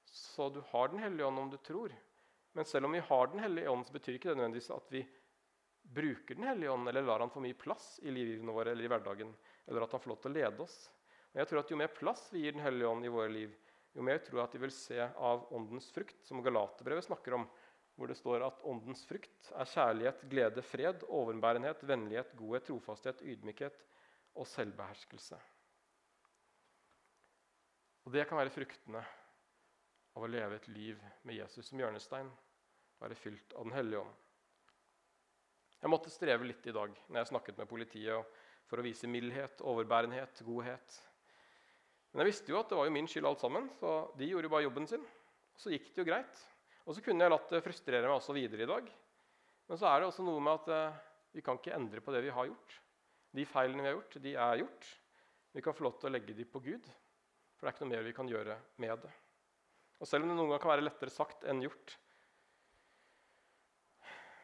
Så 0.04 0.48
du 0.48 0.60
har 0.60 0.88
Den 0.88 0.98
hellige 0.98 1.26
ånd 1.26 1.38
om 1.38 1.50
du 1.50 1.56
tror. 1.56 1.94
Men 2.58 2.66
selv 2.66 2.88
om 2.88 2.92
vi 2.92 2.98
har 2.98 3.26
Den 3.26 3.38
hellige 3.38 3.70
ånd, 3.70 3.86
så 3.86 3.92
betyr 3.94 4.16
ikke 4.18 4.32
det 4.32 4.40
nødvendigvis 4.40 4.72
at 4.74 4.88
vi 4.90 5.04
bruker 5.94 6.34
Den 6.34 6.48
hellige 6.48 6.72
ånd 6.72 6.88
eller 6.90 7.04
lar 7.06 7.22
han 7.22 7.30
få 7.30 7.38
mye 7.44 7.54
plass 7.54 8.00
i 8.02 8.10
livene 8.10 8.50
våre 8.50 8.72
eller 8.72 8.82
i 8.82 8.88
hverdagen. 8.90 9.28
Eller 9.66 9.84
at 9.84 9.92
han 9.94 10.02
får 10.02 10.10
lov 10.10 10.18
til 10.24 10.32
å 10.32 10.34
lede 10.34 10.64
oss. 10.64 10.74
Men 11.30 11.44
jeg 11.44 11.50
tror 11.52 11.60
at 11.60 11.70
Jo 11.70 11.78
mer 11.78 11.92
plass 11.94 12.24
vi 12.32 12.42
gir 12.42 12.56
Den 12.56 12.64
hellige 12.64 12.88
ånd 12.90 13.06
i 13.06 13.12
våre 13.14 13.30
liv, 13.30 13.52
jo 13.94 14.06
mer 14.08 14.18
tror 14.24 14.40
jeg 14.40 14.48
at 14.48 14.56
de 14.56 14.62
vil 14.64 14.74
se 14.74 14.98
av 14.98 15.44
åndens 15.54 15.86
frukt, 15.94 16.18
som 16.26 16.42
Galaterbrevet 16.42 17.06
snakker 17.06 17.36
om, 17.38 17.46
hvor 17.94 18.10
det 18.10 18.18
står 18.18 18.46
at 18.48 18.66
åndens 18.66 19.04
frukt 19.06 19.52
er 19.54 19.70
kjærlighet, 19.76 20.26
glede, 20.34 20.66
fred, 20.66 21.06
overbærenhet, 21.06 21.86
vennlighet, 21.86 22.34
godhet, 22.42 22.66
trofasthet, 22.66 23.22
ydmykhet 23.22 23.86
og 24.34 24.50
selvbeherskelse. 24.50 25.38
Og 28.02 28.18
Det 28.18 28.26
kan 28.26 28.42
være 28.42 28.56
fruktene 28.58 29.06
av 30.18 30.26
å 30.26 30.34
leve 30.34 30.58
et 30.58 30.68
liv 30.74 31.08
med 31.22 31.38
Jesus 31.38 31.70
som 31.70 31.78
hjørnestein, 31.78 32.34
være 33.02 33.18
fylt 33.18 33.54
av 33.56 33.68
Den 33.68 33.76
hellige 33.76 34.02
ånd. 34.02 34.16
Jeg 35.78 35.92
måtte 35.92 36.10
streve 36.10 36.46
litt 36.48 36.64
i 36.66 36.74
dag 36.74 36.94
når 37.06 37.20
jeg 37.20 37.30
snakket 37.30 37.60
med 37.60 37.70
politiet 37.70 38.38
for 38.68 38.80
å 38.80 38.84
vise 38.84 39.08
mildhet, 39.10 39.62
overbærenhet, 39.62 40.42
godhet. 40.44 40.98
Men 42.10 42.24
jeg 42.24 42.32
visste 42.32 42.52
jo 42.52 42.58
at 42.60 42.70
det 42.70 42.78
var 42.78 42.88
jo 42.88 42.94
min 42.96 43.08
skyld 43.08 43.28
alt 43.28 43.42
sammen, 43.42 43.68
så 43.78 43.92
de 44.18 44.28
gjorde 44.28 44.48
jo 44.48 44.52
bare 44.52 44.66
jobben 44.66 44.88
sin. 44.90 45.04
Og 45.54 45.62
så 45.62 45.72
gikk 45.72 45.92
det 45.92 46.02
jo 46.02 46.08
greit. 46.08 46.42
Og 46.88 46.96
så 46.96 47.04
kunne 47.04 47.24
jeg 47.24 47.34
latt 47.34 47.52
det 47.52 47.62
frustrere 47.64 48.08
meg 48.08 48.16
også 48.16 48.34
videre 48.36 48.64
i 48.64 48.70
dag. 48.70 48.90
Men 49.68 49.80
så 49.80 49.90
er 49.90 50.00
det 50.00 50.08
også 50.08 50.24
noe 50.24 50.42
med 50.42 50.62
at 50.62 50.70
eh, 50.72 51.00
vi 51.36 51.44
kan 51.44 51.60
ikke 51.60 51.76
endre 51.76 52.02
på 52.02 52.14
det 52.14 52.24
vi 52.24 52.32
har 52.32 52.48
gjort. 52.48 52.76
De 53.36 53.44
feilene 53.44 53.84
vi 53.84 53.90
har 53.90 53.96
gjort, 53.98 54.18
de 54.24 54.34
er 54.34 54.60
gjort. 54.62 54.90
Vi 55.52 55.64
kan 55.64 55.76
få 55.76 55.84
lov 55.84 55.98
til 56.00 56.08
å 56.08 56.12
legge 56.14 56.36
dem 56.36 56.48
på 56.48 56.62
Gud, 56.64 56.88
for 57.56 57.66
det 57.66 57.70
er 57.70 57.76
ikke 57.76 57.84
noe 57.84 57.92
mer 57.92 58.06
vi 58.06 58.16
kan 58.16 58.30
gjøre 58.30 58.56
med 58.80 59.04
det. 59.04 59.12
Og 59.98 60.08
Selv 60.08 60.24
om 60.24 60.32
det 60.32 60.38
noen 60.38 60.52
ganger 60.52 60.62
kan 60.64 60.72
være 60.72 60.86
lettere 60.86 61.12
sagt 61.12 61.44
enn 61.48 61.64
gjort, 61.64 61.96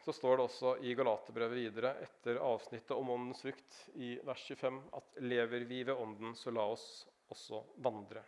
så 0.04 0.12
står 0.12 0.36
det 0.36 0.44
også 0.44 0.70
i 0.84 0.92
Galaterbrevet 0.96 1.56
videre 1.56 1.94
etter 2.04 2.36
avsnittet 2.44 2.92
om 2.92 3.10
åndens 3.14 3.40
frukt 3.40 3.76
i 3.96 4.14
vers 4.26 4.42
25 4.50 4.80
at 4.98 5.20
lever 5.24 5.64
vi 5.64 5.80
ved 5.88 5.96
ånden, 5.96 6.34
så 6.36 6.52
la 6.52 6.66
oss 6.74 6.86
også 7.32 7.62
vandre 7.84 8.20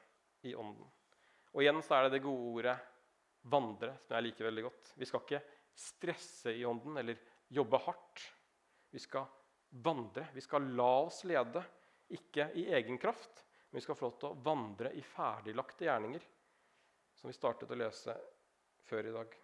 i 0.48 0.54
ånden. 0.56 0.86
Og 1.52 1.60
igjen 1.60 1.82
så 1.84 1.98
er 1.98 2.06
det 2.06 2.16
det 2.16 2.24
gode 2.24 2.48
ordet 2.54 2.76
'vandre', 3.46 3.98
som 4.02 4.16
jeg 4.16 4.24
liker 4.26 4.48
veldig 4.48 4.64
godt. 4.64 4.92
Vi 4.96 5.06
skal 5.06 5.22
ikke 5.22 5.42
stresse 5.76 6.54
i 6.56 6.64
ånden 6.64 6.96
eller 6.96 7.20
jobbe 7.48 7.78
hardt. 7.84 8.24
Vi 8.90 8.98
skal 8.98 9.26
vandre. 9.84 10.26
Vi 10.32 10.40
skal 10.40 10.72
la 10.76 10.92
oss 11.04 11.24
lede, 11.28 11.62
ikke 12.08 12.50
i 12.54 12.68
egen 12.72 12.98
kraft, 12.98 13.44
men 13.70 13.78
vi 13.80 13.84
skal 13.84 13.98
få 13.98 14.08
lov 14.08 14.18
til 14.20 14.30
å 14.30 14.40
vandre 14.46 14.92
i 14.94 15.02
ferdiglagte 15.02 15.84
gjerninger, 15.84 16.24
som 17.14 17.28
vi 17.28 17.36
startet 17.36 17.70
å 17.70 17.78
lese 17.78 18.14
før 18.86 19.10
i 19.10 19.14
dag. 19.14 19.36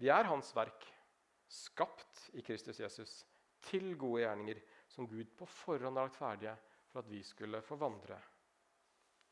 Vi 0.00 0.08
er 0.08 0.28
Hans 0.30 0.52
verk, 0.56 0.86
skapt 1.50 2.28
i 2.38 2.42
Kristus 2.46 2.80
Jesus, 2.80 3.26
til 3.66 3.92
gode 3.98 4.22
gjerninger, 4.22 4.60
som 4.88 5.08
Gud 5.08 5.32
på 5.36 5.46
forhånd 5.46 5.98
har 5.98 6.06
lagt 6.08 6.18
ferdige 6.18 6.54
for 6.90 7.02
at 7.02 7.10
vi 7.10 7.22
skulle 7.26 7.62
få 7.62 7.76
vandre 7.78 8.18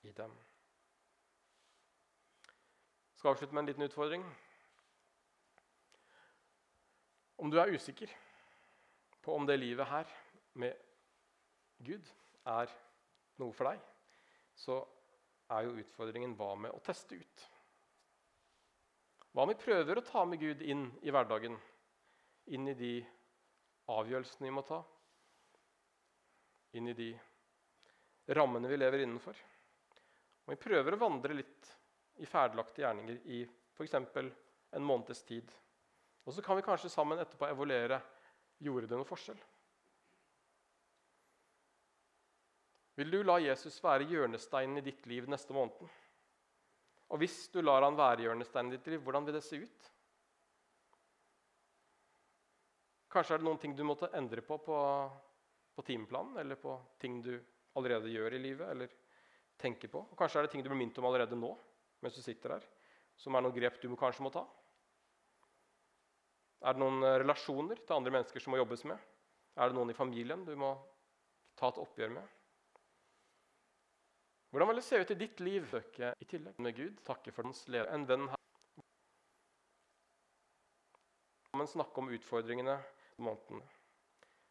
i 0.03 0.13
dem. 0.13 0.35
Jeg 3.09 3.21
skal 3.21 3.31
avslutte 3.31 3.55
med 3.55 3.63
en 3.63 3.71
liten 3.71 3.87
utfordring. 3.87 4.27
Om 7.39 7.51
du 7.51 7.59
er 7.59 7.75
usikker 7.75 8.11
på 9.23 9.35
om 9.35 9.47
det 9.47 9.59
livet 9.59 9.87
her 9.87 10.11
med 10.55 10.75
Gud 11.87 12.07
er 12.47 12.71
noe 13.39 13.55
for 13.55 13.71
deg, 13.71 13.83
så 14.59 14.81
er 15.55 15.67
jo 15.67 15.79
utfordringen 15.79 16.35
hva 16.39 16.55
med 16.59 16.75
å 16.75 16.83
teste 16.83 17.19
ut? 17.19 17.45
Hva 19.33 19.45
om 19.45 19.53
vi 19.53 19.59
prøver 19.61 19.99
å 19.99 20.07
ta 20.07 20.25
med 20.27 20.41
Gud 20.43 20.63
inn 20.67 20.89
i 21.03 21.13
hverdagen, 21.15 21.59
inn 22.55 22.69
i 22.71 22.77
de 22.79 22.93
avgjørelsene 23.93 24.49
vi 24.49 24.55
må 24.55 24.65
ta, 24.69 24.81
inn 26.79 26.89
i 26.91 26.97
de 26.97 27.13
rammene 28.37 28.69
vi 28.71 28.79
lever 28.81 29.05
innenfor? 29.05 29.39
Og 30.47 30.55
vi 30.55 30.61
prøver 30.61 30.97
å 30.97 31.01
vandre 31.01 31.37
litt 31.37 31.73
i 32.19 32.27
ferdiglagte 32.27 32.83
gjerninger 32.83 33.21
i 33.37 33.43
f.eks. 33.77 33.95
en 33.95 34.85
måneds 34.85 35.23
tid. 35.29 35.53
Og 36.25 36.35
så 36.35 36.43
kan 36.45 36.59
vi 36.59 36.65
kanskje 36.67 36.91
sammen 36.93 37.21
etterpå 37.21 37.49
evaluere 37.49 38.01
gjorde 38.65 38.89
det 38.89 38.97
noen 38.97 39.09
forskjell. 39.09 39.39
Vil 42.99 43.13
du 43.15 43.21
la 43.23 43.37
Jesus 43.39 43.77
være 43.85 44.09
hjørnesteinen 44.11 44.81
i 44.81 44.87
ditt 44.89 45.05
liv 45.07 45.29
neste 45.31 45.55
måned? 45.55 45.85
Og 47.09 47.21
hvis 47.23 47.47
du 47.55 47.61
lar 47.63 47.87
han 47.87 47.97
være 47.97 48.27
hjørnesteinen 48.27 48.73
i 48.73 48.77
ditt 48.77 48.91
liv, 48.91 49.05
hvordan 49.05 49.29
vil 49.29 49.39
det 49.39 49.45
se 49.47 49.61
ut? 49.63 49.91
Kanskje 53.09 53.37
er 53.37 53.41
det 53.41 53.49
noen 53.49 53.61
ting 53.61 53.75
du 53.77 53.85
måtte 53.89 54.11
endre 54.17 54.43
på 54.45 54.59
på, 54.61 54.79
på 55.75 55.85
timeplanen, 55.87 56.37
eller 56.43 56.61
på 56.61 56.75
ting 57.01 57.23
du 57.25 57.33
allerede 57.79 58.11
gjør 58.13 58.37
i 58.37 58.43
livet, 58.43 58.69
eller 58.69 58.93
tenker 59.59 59.91
på. 59.93 60.05
Og 60.05 60.19
kanskje 60.19 60.41
er 60.41 60.47
det 60.47 60.53
ting 60.53 60.65
du 60.65 60.69
blir 60.71 60.79
minnet 60.79 60.99
om 61.01 61.09
allerede 61.09 61.39
nå, 61.39 61.55
mens 62.05 62.17
du 62.19 62.23
sitter 62.23 62.59
her, 62.59 62.67
som 63.19 63.35
er 63.35 63.45
noen 63.45 63.57
grep 63.57 63.81
du 63.83 63.89
kanskje 63.97 64.27
må 64.27 64.33
ta. 64.35 64.45
Er 66.67 66.75
det 66.75 66.83
noen 66.83 67.05
eh, 67.07 67.21
relasjoner 67.23 67.81
til 67.85 67.97
andre 67.97 68.13
mennesker 68.17 68.43
som 68.43 68.55
må 68.55 68.59
jobbes 68.61 68.85
med? 68.91 68.99
Er 69.59 69.71
det 69.71 69.79
noen 69.79 69.93
i 69.93 69.97
familien 69.97 70.45
du 70.47 70.53
må 70.59 70.73
ta 71.59 71.71
et 71.71 71.81
oppgjør 71.83 72.13
med? 72.17 72.35
Hvordan 74.51 74.71
vil 74.71 74.81
det 74.81 74.87
se 74.87 74.99
ut 74.99 75.11
i 75.13 75.19
ditt 75.19 75.41
liv? 75.45 75.67
Søke 75.71 76.13
i 76.19 76.29
tillegg 76.29 76.61
med 76.65 76.77
Gud, 76.77 77.01
takke 77.07 77.35
for 77.35 77.47
dens 77.47 77.63
leder. 77.69 77.91
En 77.95 78.07
venn 78.09 78.29
her. 78.33 78.39
Sammen 81.51 81.69
snakke 81.69 82.01
om 82.03 82.11
utfordringene 82.17 82.79
månedene. 83.23 83.65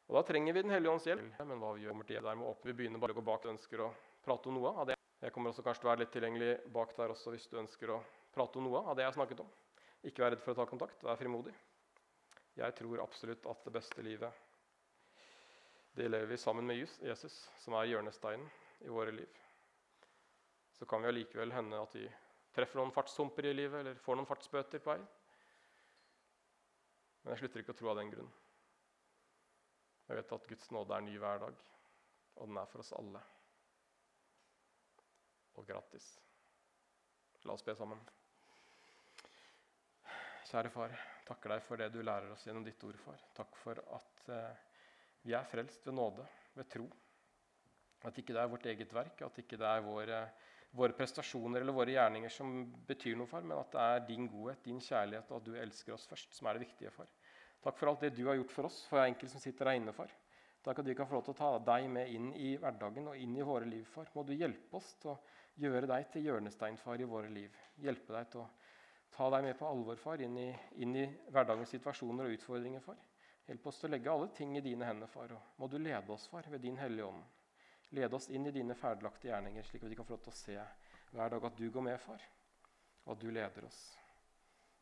Og 0.07 0.15
Da 0.15 0.23
trenger 0.23 0.53
vi 0.53 0.61
Den 0.61 0.71
hellige 0.71 0.91
ånds 0.91 1.07
hjelp. 1.07 1.39
Men 1.39 1.59
hva 1.59 1.73
vi 1.75 1.83
gjør 1.83 2.03
til 2.07 2.23
der 2.23 2.35
med 2.35 2.47
åpne, 2.47 2.71
Vi 2.71 2.73
begynner 2.73 2.99
bare 2.99 3.11
å 3.11 3.19
gå 3.19 3.25
bak 3.25 3.45
og 3.45 3.53
ønsker 3.53 3.81
å 3.81 3.93
prate 4.23 4.49
om 4.49 4.55
noe 4.55 4.73
av 4.73 4.87
det. 4.87 4.97
Jeg 5.21 5.33
kommer 5.33 5.49
også 5.49 5.63
kanskje 5.63 5.81
til 5.81 5.87
å 5.87 5.91
være 5.91 5.99
litt 5.99 6.11
tilgjengelig 6.13 6.71
bak 6.71 6.95
der 6.95 7.09
også 7.09 7.31
hvis 7.33 7.47
du 7.47 7.57
ønsker 7.57 7.89
å 7.89 8.03
prate 8.33 8.57
om 8.57 8.63
noe 8.63 8.83
av 8.85 8.95
det 8.95 9.03
jeg 9.03 9.11
har 9.11 9.17
snakket 9.17 9.39
om. 9.41 9.49
Ikke 10.03 10.23
vær 10.23 10.31
redd 10.31 10.43
for 10.43 10.53
å 10.53 10.59
ta 10.59 10.65
kontakt. 10.69 11.03
Vær 11.03 11.17
frimodig. 11.17 11.53
Jeg 12.57 12.75
tror 12.77 13.01
absolutt 13.01 13.45
at 13.45 13.65
det 13.65 13.73
beste 13.73 14.01
livet 14.01 14.43
det 15.97 16.11
lever 16.11 16.29
vi 16.29 16.37
sammen 16.37 16.65
med 16.65 16.77
Jesus, 16.77 17.49
som 17.57 17.73
er 17.73 17.87
hjørnesteinen 17.89 18.45
i 18.85 18.89
våre 18.93 19.11
liv. 19.11 19.29
Så 20.77 20.85
kan 20.85 21.01
vi 21.01 21.09
allikevel 21.09 21.51
hende 21.51 21.79
at 21.81 21.95
vi 21.97 22.03
treffer 22.53 22.77
noen 22.77 22.93
fartshumper 22.93 23.47
i 23.49 23.53
livet 23.57 23.79
eller 23.79 23.97
får 24.01 24.19
noen 24.19 24.29
fartsbøter 24.29 24.83
på 24.83 24.91
vei. 24.93 24.99
Men 27.23 27.33
jeg 27.33 27.41
slutter 27.41 27.63
ikke 27.63 27.73
å 27.73 27.79
tro 27.79 27.89
av 27.89 27.97
den 27.97 28.13
grunn. 28.13 28.29
Jeg 30.07 30.21
vet 30.21 30.37
at 30.37 30.47
Guds 30.47 30.69
nåde 30.71 30.95
er 30.95 31.03
ny 31.03 31.17
hver 31.19 31.41
dag, 31.43 31.57
og 32.37 32.47
den 32.47 32.59
er 32.61 32.69
for 32.71 32.83
oss 32.83 32.93
alle. 32.95 33.23
Og 35.59 35.67
gratis. 35.67 36.13
La 37.43 37.55
oss 37.55 37.65
be 37.65 37.75
sammen. 37.75 37.99
Kjære 40.47 40.71
far, 40.71 40.93
takker 41.27 41.51
deg 41.51 41.65
for 41.65 41.81
det 41.81 41.89
du 41.91 41.99
lærer 41.99 42.31
oss 42.31 42.45
gjennom 42.47 42.63
ditt 42.63 42.83
ord, 42.87 42.95
far. 43.03 43.19
Takk 43.35 43.57
for 43.59 43.81
at 43.97 44.29
eh, 44.31 44.61
vi 45.27 45.35
er 45.35 45.47
frelst 45.51 45.83
ved 45.89 45.97
nåde, 45.97 46.23
ved 46.55 46.69
tro. 46.71 46.85
At 48.07 48.19
ikke 48.21 48.31
det 48.31 48.43
er 48.43 48.51
vårt 48.53 48.67
eget 48.71 48.93
verk, 48.95 49.25
at 49.27 49.41
ikke 49.43 49.59
det 49.59 49.67
er 49.67 49.83
våre, 49.83 50.21
våre 50.77 50.95
prestasjoner 50.95 51.65
eller 51.65 51.75
våre 51.75 51.97
gjerninger 51.97 52.31
som 52.31 52.61
betyr 52.87 53.17
noe, 53.19 53.27
far, 53.27 53.43
men 53.43 53.59
at 53.59 53.75
det 53.75 53.83
er 53.83 54.05
din 54.07 54.29
godhet, 54.31 54.63
din 54.63 54.79
kjærlighet 54.79 55.33
og 55.33 55.41
at 55.41 55.49
du 55.49 55.57
elsker 55.59 55.97
oss 55.97 56.07
først, 56.07 56.31
som 56.37 56.47
er 56.47 56.55
det 56.55 56.67
viktige, 56.69 56.95
far. 56.95 57.11
Takk 57.63 57.79
for 57.79 57.91
alt 57.91 58.05
det 58.05 58.13
du 58.15 58.23
har 58.27 58.37
gjort 58.37 58.53
for 58.53 58.69
oss, 58.69 58.83
for 58.87 58.99
hver 58.99 59.11
enkelt 59.11 59.33
som 59.33 59.43
sitter 59.43 59.71
her 59.71 59.79
inne, 59.79 59.95
far. 59.95 60.13
Takk 60.63 60.81
at 60.83 60.87
vi 60.89 60.95
kan 60.97 61.07
få 61.07 61.17
lov 61.17 61.25
til 61.25 61.35
å 61.35 61.39
ta 61.39 61.51
deg 61.71 61.89
med 61.91 62.11
inn 62.13 62.31
i 62.35 62.55
hverdagen 62.59 63.09
og 63.11 63.17
inn 63.17 63.35
i 63.37 63.45
våre 63.45 63.67
liv, 63.69 63.85
far. 63.93 64.09
Må 64.15 64.23
du 64.27 64.33
hjelpe 64.35 64.77
oss 64.77 64.93
til 65.01 65.13
å 65.13 65.19
gjøre 65.61 65.89
deg 65.89 66.09
til 66.13 66.27
hjørnestein, 66.27 66.79
far, 66.81 67.01
i 67.01 67.07
våre 67.07 67.29
liv. 67.33 67.53
Hjelpe 67.81 68.13
deg 68.13 68.31
til 68.33 68.43
å 68.45 68.49
Ta 69.17 69.31
deg 69.33 69.47
med 69.47 69.55
på 69.57 69.65
alvor, 69.65 69.97
far, 69.97 70.21
inn 70.21 70.35
i, 70.37 70.49
inn 70.83 70.91
i 70.93 71.05
hverdagens 71.33 71.71
situasjoner 71.73 72.27
og 72.27 72.35
utfordringer, 72.35 72.83
far. 72.85 72.99
Hjelp 73.47 73.65
oss 73.71 73.79
til 73.81 73.89
å 73.89 73.93
legge 73.95 74.11
alle 74.13 74.27
ting 74.37 74.51
i 74.59 74.61
dine 74.61 74.85
hender, 74.85 75.09
far. 75.09 75.31
Og 75.33 75.61
må 75.61 75.69
du 75.71 75.79
lede 75.81 76.13
oss, 76.13 76.27
far, 76.29 76.45
ved 76.51 76.61
din 76.61 76.77
Hellige 76.77 77.07
Ånd. 77.07 77.23
Lede 77.97 78.13
oss 78.13 78.27
inn 78.29 78.45
i 78.45 78.53
dine 78.53 78.75
ferdiglagte 78.77 79.31
gjerninger, 79.31 79.65
slik 79.65 79.87
at 79.87 79.89
vi 79.89 79.97
kan 79.97 80.05
få 80.05 80.13
lov 80.13 80.25
til 80.25 80.35
å 80.35 80.37
se 80.37 80.57
hver 81.15 81.33
dag 81.33 81.49
at 81.49 81.57
du 81.57 81.65
går 81.71 81.87
med, 81.87 81.97
far, 82.03 82.27
og 83.05 83.15
at 83.15 83.23
du 83.23 83.31
leder 83.31 83.65
oss. 83.65 83.79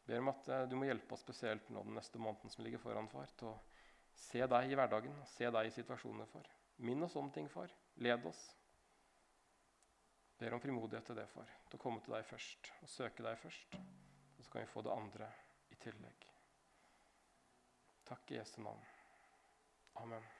Ber 0.06 0.22
om 0.22 0.30
at 0.32 0.52
uh, 0.52 0.66
du 0.70 0.76
må 0.78 0.90
hjelpe 0.90 1.16
oss 1.16 1.24
spesielt 1.26 1.72
nå 1.74 1.82
den 1.88 1.98
neste 1.98 2.22
måneden 2.22 2.54
som 2.54 2.66
ligger 2.66 2.82
foran, 2.84 3.10
far, 3.10 3.32
til 3.40 3.50
å 3.54 3.56
se 4.16 4.46
deg 4.52 4.72
i 4.72 4.78
hverdagen, 4.78 5.16
se 5.34 5.50
deg 5.52 5.70
i 5.70 5.74
situasjoner, 5.74 6.30
far. 6.32 6.52
Minn 6.86 7.04
oss 7.08 7.18
om 7.20 7.32
ting, 7.34 7.50
far. 7.52 7.74
Led 8.04 8.28
oss. 8.30 8.44
Ber 10.40 10.54
om 10.54 10.62
frimodighet 10.62 11.08
til 11.10 11.18
det, 11.18 11.28
far. 11.32 11.52
Til 11.70 11.80
å 11.80 11.84
komme 11.84 12.04
til 12.04 12.16
deg 12.16 12.28
først 12.28 12.72
og 12.82 12.92
søke 12.92 13.26
deg 13.26 13.40
først 13.40 13.78
så 14.46 14.52
kan 14.52 14.62
vi 14.62 14.68
få 14.68 14.82
det 14.86 14.94
andre 14.94 15.30
i 15.74 15.76
tillegg. 15.82 16.28
Takk 18.06 18.32
i 18.32 18.38
Jesu 18.38 18.60
navn. 18.62 18.84
Amen. 20.04 20.35